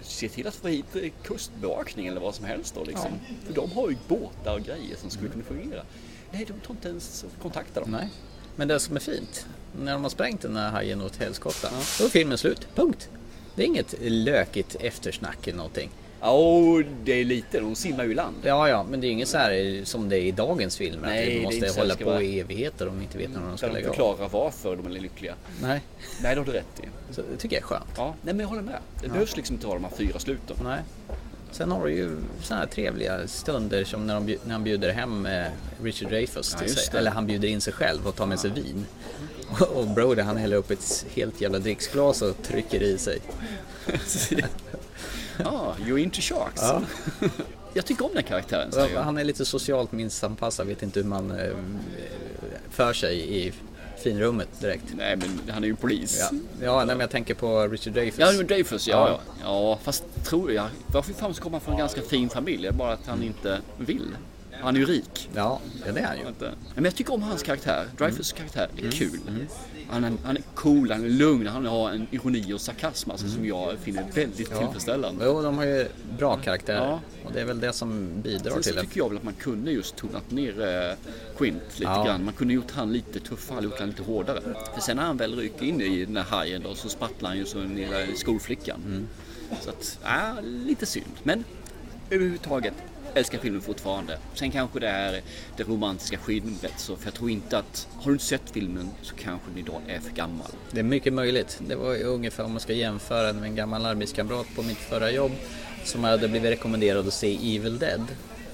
[0.02, 3.10] Se till att få hit eh, kustbevakning eller vad som helst då liksom.
[3.46, 5.82] För de har ju båtar och grejer som skulle kunna fungera.
[6.30, 7.90] Nej, de tar inte ens och kontaktar dem.
[7.90, 8.08] nej.
[8.56, 9.46] Men det som är fint,
[9.82, 12.68] när de har sprängt den här hajen åt helskotta, då är filmen slut.
[12.74, 13.08] Punkt.
[13.54, 15.90] Det är inget lökigt eftersnack eller någonting.
[16.20, 18.36] Ja, och det är lite, de simmar ju i land.
[18.44, 21.08] Ja, ja, men det är inget så här som det är i dagens filmer.
[21.08, 22.22] Nej, att de måste hålla på vara.
[22.22, 23.92] i evigheter om de inte vet när de ska de lägga av.
[23.92, 25.34] förklarar varför de är lyckliga.
[25.62, 25.80] Nej,
[26.22, 27.14] Nej, det har du rätt i.
[27.14, 27.90] så det tycker jag är skönt.
[27.96, 28.78] Ja, nej men jag håller med.
[29.02, 30.56] Det behövs liksom inte ha de här fyra sluten.
[30.64, 30.80] Nej.
[31.52, 35.26] Sen har du ju sådana här trevliga stunder som när, de, när han bjuder hem
[35.26, 35.44] eh,
[35.82, 36.98] Richard Dreyfuss Ja, till just sig.
[36.98, 38.86] Eller han bjuder in sig själv och tar med sig vin.
[39.74, 43.18] Och, Brody han häller upp ett helt jävla dricksglas och trycker i sig.
[45.44, 46.62] Ja, you're into sharks.
[46.62, 46.82] Ja.
[47.74, 48.70] Jag tycker om den karaktären.
[48.94, 49.02] jag.
[49.02, 51.52] Han är lite socialt missanpassad, vet inte hur man eh,
[52.70, 53.52] för sig i
[53.96, 54.84] finrummet direkt.
[54.96, 56.18] Nej, men han är ju polis.
[56.20, 58.18] Ja, ja nej, men jag tänker på Richard Dreyfuss.
[58.18, 59.08] Ja, men ja, Ja.
[59.08, 59.20] ja.
[59.42, 60.66] Ja, fast tror jag.
[60.86, 62.62] Varför fan så kommer han från en ganska fin familj?
[62.62, 64.06] Det är bara att han inte vill.
[64.62, 65.30] Han är ju rik.
[65.34, 66.24] Ja, ja, det är han ju.
[66.74, 67.86] Men jag tycker om hans karaktär.
[67.98, 68.86] Dreyfus karaktär Mm.
[68.86, 69.18] är kul.
[69.90, 73.28] Han är, han är cool, han är lugn, han har en ironi och sarkasm alltså,
[73.28, 75.24] som jag finner väldigt tillfredsställande.
[75.24, 76.84] Jo, de har ju bra karaktärer.
[76.86, 77.00] Ja.
[77.24, 78.80] Och det är väl det som bidrar Sen till det.
[78.80, 80.96] tycker jag väl att man kunde just tonat ner eh,
[81.38, 82.04] Quint lite Ja.
[82.04, 82.24] grann.
[82.24, 84.40] Man kunde gjort han lite tuffare, gjort han lite hårdare.
[84.74, 87.38] För sen när han väl ryker in i den här hajen då så sprattlar han
[87.38, 88.80] ju som skolflickan.
[88.86, 89.08] Mm.
[89.60, 91.06] Så att, ja, lite synd.
[91.22, 91.44] Men
[92.10, 92.74] överhuvudtaget
[93.14, 94.18] älskar filmen fortfarande.
[94.34, 95.20] Sen kanske det är
[95.56, 99.14] det romantiska skimret så för jag tror inte att har du inte sett filmen så
[99.14, 100.50] kanske den idag är för gammal.
[100.70, 101.60] Det är mycket möjligt.
[101.68, 105.10] Det var ju ungefär om man ska jämföra med en gammal arbetskamrat på mitt förra
[105.10, 105.32] jobb
[105.84, 108.06] som hade blivit rekommenderad att se Evil Dead.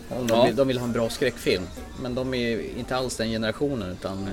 [0.09, 0.45] De, Ja.
[0.47, 1.62] vill, de vill ha en bra skräckfilm.
[2.03, 4.29] Men de är ju inte alls den generationen utan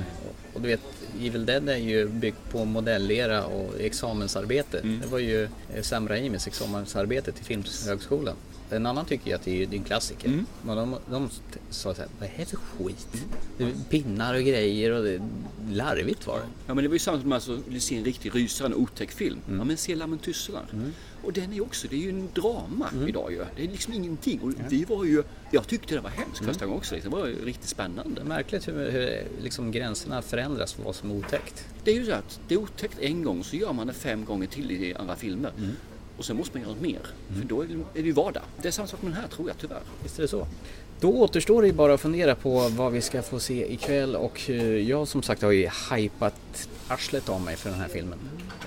[0.54, 0.80] och du vet
[1.22, 4.80] Evil Dead är ju byggt på modellera och examensarbete.
[4.80, 5.00] Mm.
[5.02, 8.36] Det var ju eh, Sam Raimis examensarbete till Filmhögskolan.
[8.69, 10.28] En annan tycker ju att det är, det är en klassiker.
[10.28, 10.45] Mm.
[10.65, 11.30] Men de, de
[11.69, 13.08] sa såhär, vad är det för skit?
[13.58, 15.21] Det är pinnar och grejer och det,
[15.71, 16.45] larvigt var det.
[16.67, 19.12] Ja men det var ju samma som att alltså, se en riktig rysare, en otäck
[19.12, 19.39] film.
[19.47, 19.60] Mm.
[19.60, 20.65] Ja men se Lammen Tystlar.
[21.23, 23.08] Och den är ju också, det är ju en drama Mm.
[23.08, 23.45] idag ju.
[23.56, 24.41] Det är liksom ingenting.
[24.41, 26.95] Och det var ju, jag tyckte det var hemskt första gången också.
[26.95, 27.12] liksom.
[27.12, 28.15] Det var ju riktigt spännande.
[28.15, 31.65] Det är märkligt hur, hur liksom gränserna förändras för vad som är otäckt.
[31.84, 34.26] Det är ju så att det är otäckt en gång så gör man det fem
[34.26, 35.52] gånger till i andra filmer.
[36.13, 36.19] Mm.
[36.19, 36.99] Och sen måste man göra något mer.
[37.39, 38.43] För då är det, är ju vardag.
[38.62, 39.82] Det är samma sak med den här tror jag tyvärr.
[40.04, 40.47] Visst är det så?
[40.99, 44.49] Då återstår det ju bara att fundera på vad vi ska få se ikväll och
[44.49, 48.19] eh, jag som sagt har ju hypat arslet av mig för den här filmen.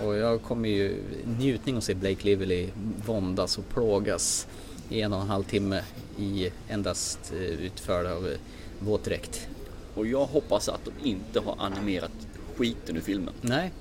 [0.04, 1.02] Och jag kommer ju
[1.38, 2.68] njutning att se Blake Lively
[3.06, 4.46] våndas och plågas
[4.88, 5.82] i en och en halv timme
[6.18, 8.38] i endast eh, utförd av eh,
[8.78, 9.48] våtdräkt.
[9.94, 12.10] Och jag hoppas att de inte har animerat
[12.56, 13.34] skiten ur filmen.
[13.40, 13.72] Nej,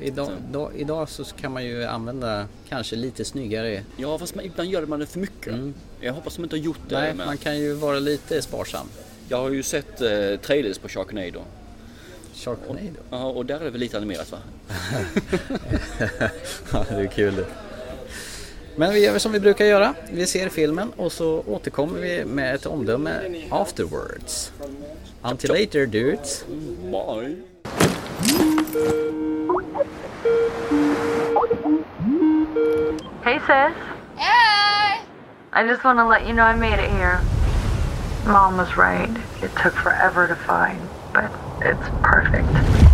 [0.00, 4.70] idag, då, idag så kan man ju använda kanske lite snyggare Ja fast man, ibland
[4.70, 5.54] gör man det för mycket.
[6.00, 7.00] Jag hoppas de inte har gjort det.
[7.00, 7.26] Nej, med.
[7.26, 8.86] man kan ju vara lite sparsam.
[9.28, 11.40] Jag har ju sett eh, trailers på Sharknado.
[12.34, 13.00] Sharknado.
[13.10, 14.38] Ja, och där är det väl lite animerat va?
[16.72, 17.46] Ja, det är kul det.
[18.76, 19.94] Men vi gör som vi brukar göra.
[20.12, 24.52] Vi ser filmen och så återkommer vi med ett omdöme afterwards.
[25.22, 26.44] Until later dudes.
[26.90, 27.36] Bye.
[33.22, 33.76] Hey, sis.
[34.16, 35.00] Hey!
[35.52, 37.20] I just want to let you know I made it here.
[38.24, 39.10] Mom was right.
[39.42, 40.80] It took forever to find,
[41.12, 42.85] but it's perfect.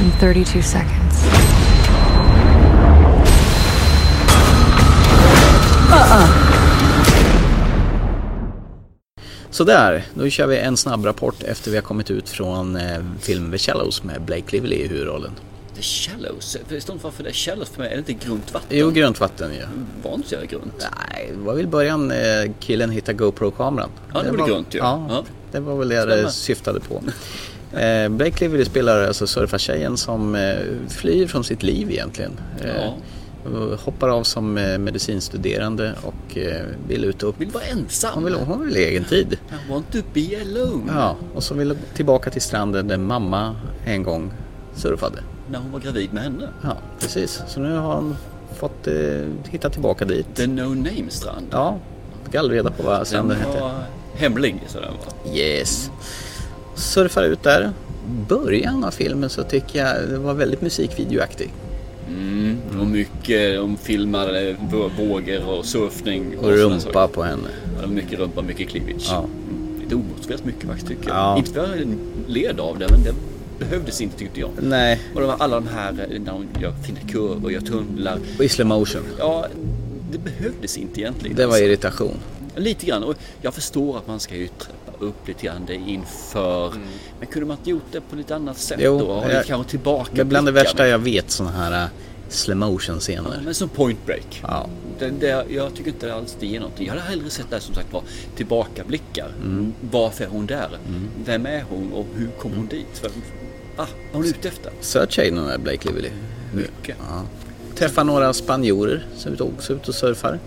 [0.00, 1.20] Them 32 seconds.
[9.50, 13.50] Sådär, då kör vi en snabb rapport efter vi har kommit ut från eh, filmen
[13.52, 15.30] The Shallows med Blake Lively i huvudrollen.
[15.76, 16.56] The Shallows.
[16.60, 17.88] Jag förstår inte varför det är shallows för mig.
[17.92, 18.78] Är det inte grunt vatten?
[18.78, 19.62] Jo, grunt vatten ju.
[20.02, 20.86] Var inte jävla grunt.
[21.08, 22.16] Nej, det var väl i början eh,
[22.60, 23.88] killen hittade GoPro-kameran.
[24.14, 24.78] Ja, det var det grunt ju.
[24.78, 25.24] Ja, Ja.
[25.52, 26.16] det var väl det Stämmer.
[26.16, 27.02] det syftade på.
[27.72, 30.54] Eh, Blake Lively spelar alltså surfartjejen som eh,
[30.88, 32.32] flyr från sitt liv egentligen.
[32.60, 32.94] Eh, Ja.
[33.44, 37.34] och Hoppar av som eh, medicinstuderande och eh, vill ut och...
[37.40, 38.10] Vill vara ensam.
[38.14, 39.32] Hon vill, hon vill egen tid.
[39.32, 40.92] I want to be alone.
[40.94, 44.32] Ja, och så vill hon tillbaka till stranden där mamma en gång
[44.76, 45.18] surfade.
[45.50, 46.48] När hon var gravid med henne.
[46.62, 47.42] Ja, precis.
[47.48, 48.16] Så nu har hon
[48.58, 48.94] fått eh,
[49.50, 50.26] hitta tillbaka dit.
[50.34, 51.46] The No Name strand.
[51.50, 51.78] Ja,
[52.24, 53.60] fick aldrig reda på vad Den stranden hette.
[53.60, 53.72] var
[54.14, 55.36] hemlig så den var.
[55.36, 55.90] Yes.
[56.80, 57.70] Surfar ut där.
[58.28, 61.52] Början av filmen så tycker jag det var väldigt musikvideoaktig.
[62.08, 62.58] Mm.
[62.80, 66.38] Och mycket, de filmade vå- vågor och surfning.
[66.38, 67.14] Och sådana rumpa saker.
[67.14, 67.48] på henne.
[67.76, 69.06] Ja, var mycket rumpa, mycket cleavage.
[69.08, 69.18] Ja.
[69.18, 69.80] Mm.
[69.80, 71.16] Lite omotiverat mycket faktiskt tycker jag.
[71.16, 71.38] Ja.
[71.38, 71.96] Inte för att jag
[72.28, 73.14] led av det, men det
[73.58, 74.50] behövdes inte tyckte jag.
[74.62, 78.18] Nej, Och var alla de här, eh, när de gör fina kurvor, gör tunnlar.
[78.38, 79.02] och slow motion.
[79.18, 79.46] Ja,
[80.12, 81.36] det behövdes inte egentligen.
[81.36, 81.64] Det var alltså.
[81.64, 82.14] irritation.
[82.56, 83.02] Lite grann.
[83.04, 86.72] Och jag förstår att man ska trappa upp lite grann inför.
[87.18, 89.12] Men kunde man inte gjort det på lite annat sätt Jo, då?
[89.12, 91.88] Har jag- kanske tillbaka Det är bland det värsta jag vet sådana här äh,
[92.28, 93.40] slow motion Ja, scener.
[93.44, 94.40] men som point break.
[94.42, 94.66] Ja.
[94.98, 96.86] Det, det, jag tycker inte alls det ger någonting.
[96.86, 98.02] Jag hade hellre sett det här som sagt var
[98.36, 99.28] tillbakablickar.
[99.42, 99.72] Mm.
[99.90, 100.68] Varför är hon där?
[101.24, 103.00] Vem är hon och hur kom hon dit?
[103.02, 103.12] Vem,
[103.76, 105.06] ah, vad är hon ute efter?
[105.08, 106.10] Tjej den där Blake Lively.
[106.54, 106.96] Mycket.
[107.10, 107.22] Ja.
[107.76, 110.38] Träffar några spanjorer som är också ute och surfar.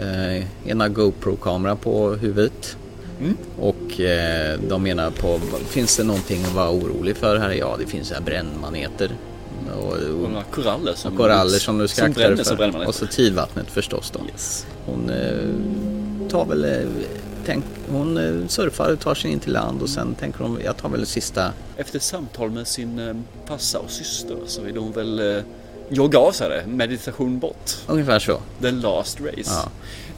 [0.00, 2.76] Eh, ena GoPro-kamera på huvudet.
[3.20, 3.36] Mm.
[3.58, 7.50] Och eh, de menar på, finns det någonting att vara orolig för här?
[7.50, 9.10] Ja, det finns här brännmaneter.
[9.76, 12.86] Och, Och några koraller som, och koraller som du ska akta dig för.
[12.86, 14.20] Och så tidvattnet förstås då.
[14.32, 14.66] Yes.
[14.86, 16.88] Hon eh, tar väl, eh,
[17.46, 20.76] tänk, hon eh, surfar och tar sig in till land och sen tänker hon, jag
[20.76, 23.14] tar väl sista, Efter samtal med sin eh,
[23.46, 25.42] passa och syster så vill hon väl
[26.32, 26.66] sig det.
[26.66, 27.76] Meditation bort.
[27.86, 28.38] ungefär så.
[28.62, 29.50] The Last Race.
[29.50, 29.68] Ja.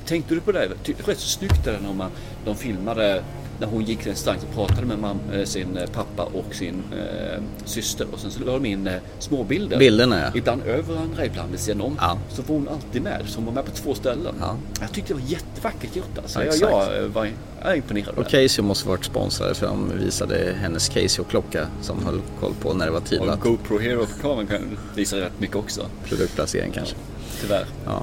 [0.07, 0.69] Tänkte du på det?
[1.07, 2.11] Rätt så snyggt det när man,
[2.45, 3.23] de filmade
[3.63, 6.83] när hon gick till strand och pratade med mam, eh, sin eh, pappa och sin
[6.93, 9.79] eh, syster och sen så la de in eh, småbilder.
[9.79, 10.31] Bilderna ja.
[10.35, 11.97] Ibland över varandra, ibland vid sidan om.
[12.01, 12.19] Ja.
[12.31, 13.23] Så var hon alltid med.
[13.27, 14.35] Så hon var med på två ställen.
[14.41, 14.57] Ja.
[14.81, 16.45] Jag tyckte det var jättevackert gjort alltså.
[16.45, 17.25] Ja, jag, jag eh, var
[17.63, 18.29] jag är imponerad Och.
[18.29, 22.93] Casio måste varit sponsrade för de visade hennes Casio-klocka som höll koll på när det
[22.93, 23.51] var Och tidvatten.
[23.51, 25.87] GoPro Hero på kameran kan visa rätt mycket också.
[26.09, 26.95] Produktplacering kanske.
[27.41, 27.67] Tyvärr.
[27.85, 28.03] Ja.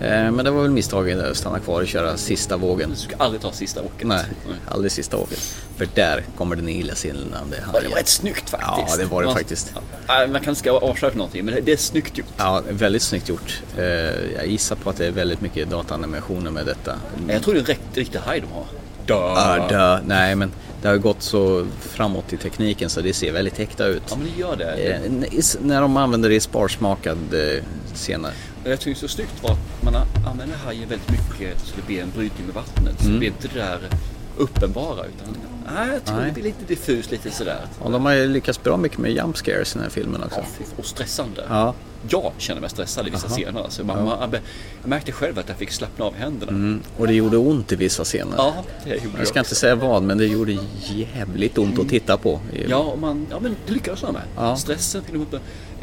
[0.00, 2.90] Eh, Men det var väl misstaget att stanna kvar och köra sista vågen.
[2.90, 4.06] Du ska aldrig ta sista åket.
[4.06, 4.24] Nej,
[4.68, 5.54] aldrig sista åket.
[5.76, 8.88] För där kommer den illasinnande Ja, det var rätt snyggt faktiskt.
[8.90, 9.72] Ja, det var det Man- faktiskt.
[10.06, 12.26] Ja, man kanske ska avslöja för någonting, men det- är snyggt gjort.
[12.36, 13.62] Ja, väldigt snyggt gjort.
[13.76, 13.84] Eh,
[14.36, 16.96] Jag gissar på att det är väldigt mycket dataanimationer med detta.
[17.28, 18.64] Jag tror det är en riktigt, riktigt haj de har.
[19.06, 20.00] Ja, dö.
[20.06, 20.52] Nej, men
[20.84, 24.02] det har gått så framåt i tekniken så det ser väldigt äkta ut.
[24.10, 24.92] Ja, men det gör det.
[24.92, 27.62] Eh, När de använder det i sparsmakad eh,
[27.94, 28.32] scener.
[28.64, 29.94] Jag tycker så snyggt var att man
[30.26, 33.02] använder hajen väldigt mycket så det blir en brytning med vattnet.
[33.02, 33.78] Så det blir inte det där
[34.36, 35.36] uppenbara utan
[35.74, 36.26] nej, jag tror Nej.
[36.26, 37.60] det blir lite diffust, lite sådär.
[37.78, 40.40] Och de har ju lyckats bra mycket med jump scares i den här filmen också.
[40.40, 41.44] Ja, och stressande.
[41.48, 41.74] Ja.
[42.08, 43.36] Jag känner mig stressad i vissa Jaha.
[43.36, 43.60] scener.
[43.62, 44.30] Alltså, man, man,
[44.82, 46.52] jag märkte själv att jag fick slappna av händerna.
[46.52, 46.80] Mm.
[46.98, 48.34] Och det gjorde ont i vissa scener.
[48.36, 49.38] Ja, det gjorde Jag ska också.
[49.38, 50.58] inte säga vad, men det gjorde
[50.94, 52.40] jävligt ont att titta på.
[52.68, 54.22] Ja, man, ja men det lyckades jag med.
[54.36, 54.56] Ja.
[54.56, 55.40] Stressen, fick upp,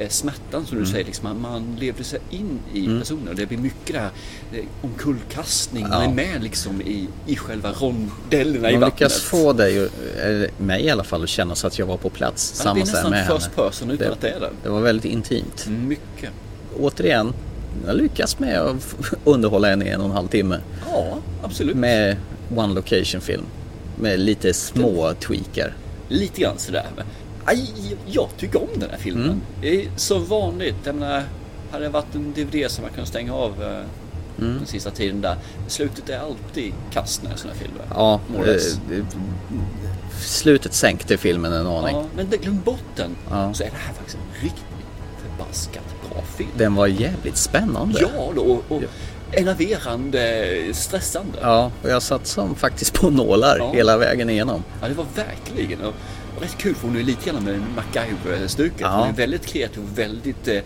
[0.10, 3.00] smärtan som du säger, liksom, man, man levde sig in i Mm.
[3.00, 3.36] personen.
[3.36, 4.10] Det blir mycket det här
[4.54, 5.90] eh, omkullkastning, Ja.
[5.90, 9.00] man är med liksom i, i själva rondellerna i Man vattnet.
[9.02, 9.90] lyckas få dig,
[10.58, 12.54] mig i alla fall, att känna så att jag var på plats.
[12.58, 13.40] Ja, samma det är nästan med henne.
[13.40, 14.50] first person utan Det- att det är det.
[14.64, 15.68] Det var väldigt intimt.
[15.68, 16.30] Mycket.
[16.80, 17.34] Återigen,
[17.88, 20.60] jag lyckas med att underhålla henne i en och en halv timme.
[20.94, 21.76] Ja, absolut.
[21.76, 22.18] Med
[22.56, 23.44] one location film.
[24.00, 25.74] Med lite små tweakar.
[26.10, 26.86] Lite grann sådär.
[27.46, 29.26] Aj, jag tycker om den här filmen.
[29.26, 29.42] Mm.
[29.62, 30.76] Det är som vanligt.
[30.84, 31.24] Jag menar,
[31.72, 33.84] hade det varit en DVD som man kunde stänga av eh,
[34.40, 34.58] Mm.
[34.58, 35.36] den sista tiden där.
[35.68, 37.86] Slutet är alltid kast när sådana här filmer.
[37.90, 39.06] Ja, eh, eh,
[40.20, 41.96] slutet sänkte filmen en aning.
[41.96, 43.16] Ja, men glöm bort den.
[43.30, 43.54] Ja.
[43.54, 44.66] Så är det här faktiskt en riktigt
[45.28, 46.50] förbaskat bra film.
[46.58, 48.00] Den var jävligt spännande.
[48.02, 48.84] Ja, då, och, och
[49.32, 51.38] enerverande, stressande.
[51.42, 53.72] Ja, och jag satt som faktiskt på nålar Ja.
[53.74, 54.64] hela vägen igenom.
[54.82, 55.82] Ja, det var verkligen.
[55.82, 55.94] Och
[56.40, 58.80] rätt kul för hon är lite grann med MacGyver-stuket.
[58.82, 59.00] Ja.
[59.00, 60.60] Hon är väldigt kreativ och väldigt, eh,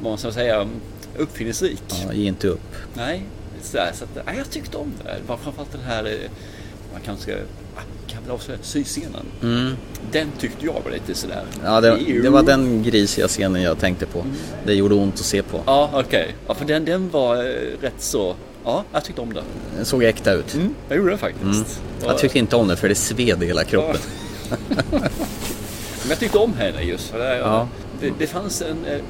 [0.00, 0.68] vad man ska säga,
[1.16, 1.82] uppfinningsrik.
[2.06, 2.74] Ja, ge inte upp.
[2.94, 3.22] Nej,
[3.62, 5.10] sådär, så att, nej, jag tyckte om det.
[5.10, 6.30] Det var framförallt den här, eh,
[6.92, 7.32] man kanske ska,
[8.14, 9.26] kan väl avslöja syscenen.
[9.42, 9.72] Mm.
[10.12, 11.44] Den tyckte jag var lite sådär.
[11.64, 14.24] Ja, det, det var den grisiga scenen jag tänkte på.
[14.66, 15.60] Det gjorde ont att se på.
[15.66, 16.34] Ja, okej.
[16.46, 18.34] Ja, för den, den var eh, rätt så...
[18.64, 19.44] Ja, jag tyckte om den.
[19.76, 20.54] Den såg äkta ut.
[20.54, 21.44] Mm, jag gjorde det faktiskt.
[21.44, 21.64] Mm.
[22.00, 24.00] Ja, Jag tyckte inte om det för det sved i hela kroppen.
[24.90, 27.12] Men jag tyckte om henne just.
[27.18, 27.68] Ja.
[28.00, 28.84] Det, det fanns en...
[28.84, 29.00] eh,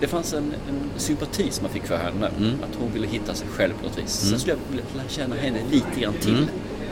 [0.00, 2.30] Det fanns en, en sympati som man fick för henne.
[2.38, 2.50] Mm.
[2.62, 4.10] Att hon ville hitta sig själv på något vis.
[4.12, 6.34] Sen skulle jag vilja lära känna henne lite grann till.
[6.36, 6.48] Mm.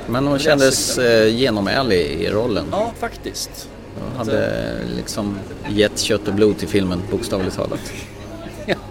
[0.08, 2.64] Men hon kändes eh, genomärlig i rollen.
[2.70, 3.68] Ja, faktiskt.
[4.00, 4.52] Hon hade
[4.96, 5.36] liksom
[5.68, 7.80] gett kött och blod till filmen, bokstavligt talat.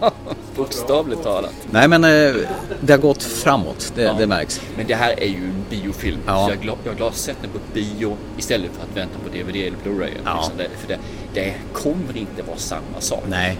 [0.01, 0.11] Ja,
[0.55, 1.53] bokstavligt talat.
[1.71, 2.35] Nej men eh,
[2.81, 4.13] det har gått framåt, det, Ja.
[4.19, 4.61] det märks.
[4.77, 6.19] Men det här är ju en biofilm.
[6.25, 6.45] Ja.
[6.45, 8.97] Så jag är glad, jag är glad att sett den på bio istället för att
[8.97, 10.09] vänta på DVD eller Blu-ray.
[10.25, 10.35] Ja.
[10.35, 10.97] Liksom det, för det,
[11.33, 13.23] det kommer inte vara samma sak.
[13.29, 13.57] Nej.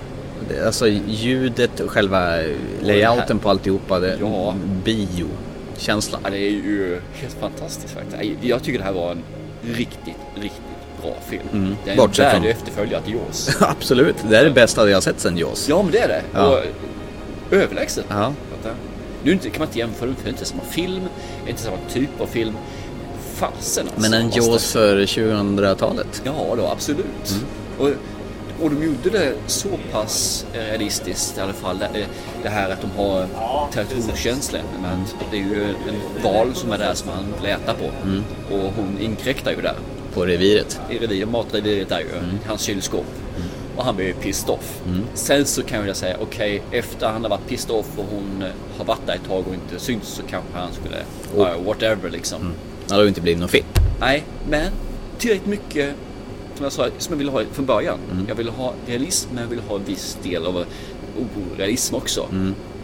[0.65, 2.35] Alltså ljudet och själva
[2.81, 4.55] layouten på alltihopa, det, Ja.
[4.83, 6.21] bio-känslan.
[6.23, 8.33] Ja, det är ju helt fantastiskt faktiskt.
[8.41, 9.23] Jag tycker det här var en
[9.61, 10.61] riktigt, riktigt
[11.01, 11.43] bra film.
[11.53, 11.75] Mm.
[11.83, 13.49] Det är en Bortsett från- värdig efterföljare till Jaws.
[13.61, 15.69] Absolut, det är det bästa jag har sett sen Jaws.
[15.69, 16.21] Ja, men det är det.
[16.33, 16.45] Ja.
[16.47, 18.05] Och överlägset.
[18.09, 18.33] Ja.
[19.23, 21.01] Nu är inte- kan man inte jämföra, för det är inte samma film,
[21.47, 22.53] inte samma typ av film.
[23.35, 24.01] Fasen alltså.
[24.11, 26.21] Men en Jaws för 2000-talet.
[26.23, 27.05] Ja, då, absolut.
[27.31, 27.43] Mm.
[27.79, 27.87] Och,
[28.65, 31.79] och de gjorde det så pass realistiskt i alla fall.
[31.79, 32.05] Det,
[32.43, 33.25] det här att de har
[33.73, 34.59] territoriumkänsla.
[34.81, 38.07] Men att det är ju en val som är där som han letar på.
[38.07, 38.23] Mm.
[38.51, 39.75] Och hon inkräktar ju där.
[40.13, 40.79] På reviret.
[40.89, 42.05] I reviret, matreviret är ju
[42.47, 43.05] hans kylskåp.
[43.75, 44.81] Och han blir ju pissed off.
[45.13, 48.49] Sen så kan jag säga, okej, efter han har varit pissed off och hon eh,
[48.77, 50.97] har varit där ett tag och inte synts så kanske han skulle,
[51.37, 52.53] ja, whatever liksom.
[52.87, 53.65] Det hade ju inte blivit någon film.
[53.99, 54.71] Nej, men
[55.17, 55.95] tillräckligt mycket
[56.55, 57.99] som jag sa, som jag ville ha från början.
[58.27, 60.65] Jag ville ha realism, men jag ville ha en viss del av
[61.55, 62.21] orealism också.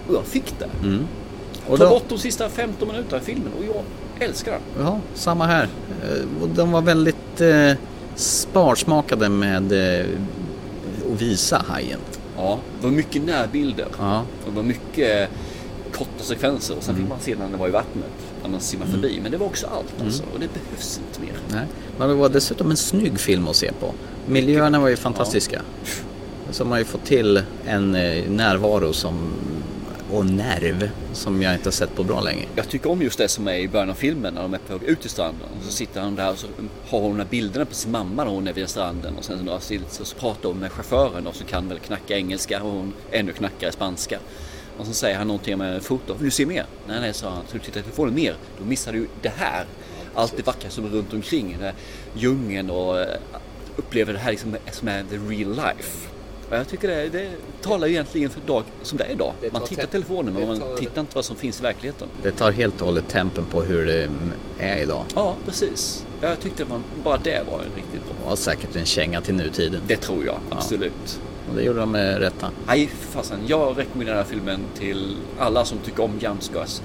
[0.07, 0.69] Och jag fick det.
[1.67, 3.84] Och Ta då, bort de sista 15 minuterna i filmen och jag
[4.30, 4.86] älskar den.
[4.86, 5.63] ja, samma här.
[6.04, 7.71] Eh, de var väldigt eh,
[8.15, 10.06] sparsmakade med eh,
[11.13, 11.99] att visa hajen.
[12.38, 13.88] Ja, det var mycket närbilder.
[13.99, 14.19] Ja.
[14.19, 15.30] Och det var mycket
[15.91, 16.78] korta sekvenser.
[16.78, 18.12] Och sen fick man se när den var i vattnet.
[18.43, 19.19] När man simmar förbi.
[19.23, 20.23] Men det var också allt alltså.
[20.34, 21.39] Och det behövs inte mer.
[21.58, 21.65] Nej.
[21.97, 23.93] Men det var dessutom en snygg film att se på.
[24.28, 25.62] Miljöerna var ju fantastiska.
[26.51, 29.34] Så de har ju fått till en eh, närvaro som,
[30.15, 32.45] och nerv som jag inte har sett på bra länge.
[32.56, 34.78] Jag tycker om just det som är i början av filmen när de är på
[34.78, 35.47] väg ut till stranden.
[35.58, 36.47] Och så sitter han där och så
[36.89, 39.15] har hon de här bilderna på sin mamma när hon är vid stranden.
[39.17, 42.63] Och sen så, så, så pratar hon med chauffören och så kan väl knacka engelska
[42.63, 44.19] och hon ännu knackar spanska.
[44.78, 46.13] Och så säger han någonting med foto.
[46.13, 46.65] Vill du se mer?
[46.88, 47.43] Nej, nej, sa han.
[47.47, 48.36] Så du tittar i telefonen mer?
[48.60, 49.65] Då missar du det här.
[50.15, 51.51] Allt det vackra som är runt omkring.
[51.51, 51.73] Den här
[52.13, 53.08] djungeln och eh,
[53.75, 56.14] upplever det här liksom som är the real life.
[56.49, 57.31] Och jag tycker det, det
[57.62, 59.34] talar egentligen för dag som det är idag.
[59.41, 62.08] Det Man tar tittar telefonen men man tar- tittar inte vad som finns i verkligheten.
[62.23, 64.10] Det tar helt och hållet tempen på hur det
[64.60, 65.03] är idag.
[65.15, 66.05] Ja, precis.
[66.21, 68.13] Jag tyckte man, bara det var en riktigt bra.
[68.23, 69.81] Det var säkert en känga till nutiden.
[69.88, 71.19] Det tror jag, absolut.
[71.49, 72.51] Och det gjorde de med rätta.
[72.67, 73.39] Nej, fasen.
[73.47, 76.81] Jag rekommenderar den här filmen till alla som tycker om jumpscares.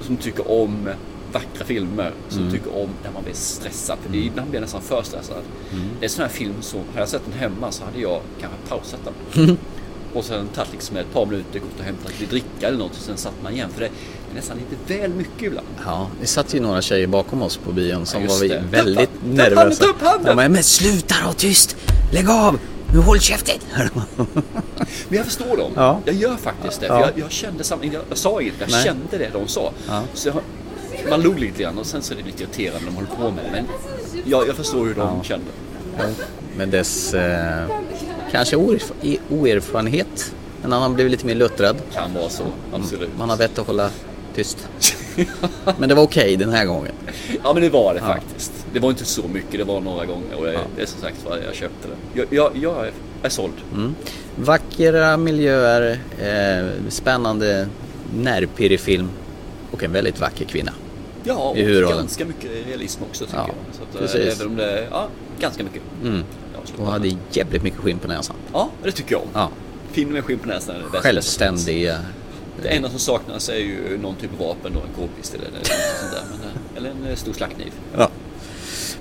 [0.00, 0.88] Som tycker om
[1.34, 2.12] vackra filmer.
[2.28, 3.98] Som tycker om när man blir stressad.
[4.02, 5.36] För det är ibland blir jag nästan för stressad.
[5.70, 8.20] Det är en sån här film som, hade jag sett den hemma så hade jag
[8.40, 9.00] kanske pausat
[9.34, 9.56] den.
[10.14, 12.96] och sen tagit liksom ett par minuter, gått och hämtat lite dricka eller något och
[13.02, 13.70] sen satt man igen.
[13.74, 13.90] För det är
[14.34, 15.66] nästan lite väl mycket ibland.
[15.84, 18.62] Ja, det satt ju några tjejer bakom oss på bion som Ja, var det.
[18.70, 19.84] väldigt handen, nervösa.
[19.84, 20.24] upp handen!
[20.26, 21.76] De bara, men sluta då, tyst!
[22.12, 22.58] Lägg av!
[22.94, 23.56] Nu håll käften!
[25.08, 25.72] Men jag förstår dem.
[25.76, 26.00] Ja.
[26.04, 26.86] Jag gör faktiskt det.
[26.86, 26.94] Ja.
[26.98, 28.84] För jag, jag kände samma, jag, jag sa inte, jag Nej.
[28.84, 29.72] kände det de sa.
[29.88, 30.02] Ja.
[30.14, 30.34] Så jag,
[31.10, 33.30] man log lite grann och sen så är det lite irriterande när de håller på
[33.36, 33.50] med det.
[33.52, 33.64] Men
[34.24, 35.46] jag, jag förstår hur de kände.
[36.56, 37.66] Med dess eh,
[38.30, 40.34] kanske oerf- oerfarenhet.
[40.64, 41.76] En annan blev lite mer luttrad.
[41.94, 43.10] Kan vara så, absolut.
[43.18, 43.90] Man har vett att hålla
[44.34, 44.68] tyst.
[45.78, 46.92] Men det var okej den här gången.
[47.44, 48.52] Ja men det var det faktiskt.
[48.72, 51.16] Det var inte så mycket, det var några gånger och det, det är som sagt
[51.28, 52.20] vad jag köpte det.
[52.20, 52.90] Jag, jag, jag
[53.22, 53.52] är, såld.
[53.74, 53.94] Mm.
[54.36, 57.68] Vackra miljöer, eh, spännande
[58.16, 59.08] nervpirrig film
[59.70, 60.72] och en väldigt vacker kvinna.
[61.24, 61.96] Ja, och I huvudrollen.
[61.98, 63.76] ganska mycket realism också tycker Ja, jag.
[63.76, 64.40] Så att, eh, precis.
[64.40, 65.08] Även om det, ja,
[65.40, 65.82] ganska mycket.
[66.04, 66.22] Mm.
[66.78, 68.36] Och hade jävligt mycket skinn på näsan.
[68.52, 69.28] ja, det tycker jag om.
[69.34, 69.50] Ja.
[69.92, 71.00] Film med skinn på näsan är det bästa.
[71.08, 71.98] Självständiga.
[72.62, 75.66] Det enda som saknas är ju någon typ av vapen, då, en k-pist eller något
[75.66, 76.22] sånt där.
[76.30, 77.72] Men, eh, eller en eh, stor slagkniv.
[77.96, 78.08] Ja.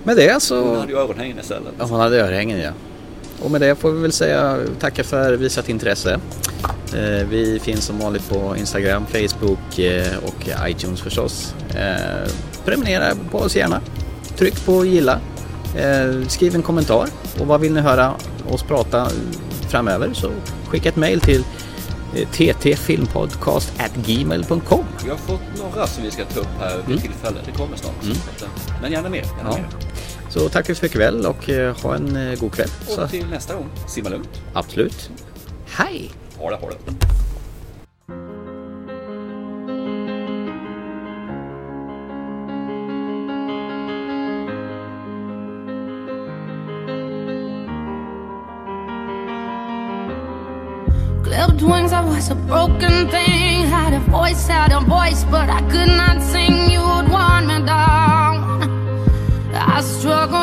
[0.04, 0.76] Med det Hon så...
[0.76, 1.74] hade ju öronhängen istället.
[1.80, 2.72] Ja, hon hade örhängen ja.
[3.44, 6.20] Och med det får vi väl säga tacka för visat intresse.
[6.96, 11.56] Eh, vi finns som vanligt på Instagram, Facebook eh, och iTunes förstås.
[11.76, 12.30] Eh,
[12.66, 13.82] prenumerera på oss gärna.
[14.38, 15.20] Tryck på gilla.
[16.28, 17.08] Skriv en kommentar
[17.40, 18.14] och vad vill ni höra
[18.50, 19.08] oss prata
[19.70, 20.32] framöver så
[20.68, 21.44] skicka ett mail till
[22.32, 27.00] ttfilmpodcastgmail.com Vi har fått några som vi ska ta upp här vid mm.
[27.00, 27.38] tillfälle.
[27.46, 28.04] Det kommer snart.
[28.04, 28.18] Mm.
[28.82, 29.26] Men gärna mer.
[29.38, 29.58] Gärna ja.
[29.58, 29.68] mer.
[30.30, 31.50] Så tack för ikväll och
[31.82, 32.70] ha en god kväll.
[32.88, 33.08] Och så.
[33.08, 34.42] till nästa gång, simma lugnt.
[34.54, 35.10] Absolut.
[35.66, 36.12] Hej!
[36.44, 36.76] 火啦，好啦。
[51.24, 53.66] Clipped wings, I was a broken thing.
[53.70, 56.70] Had a voice, had a voice, but I could not sing.
[56.70, 58.70] You would want me down.
[59.56, 60.43] I struggled.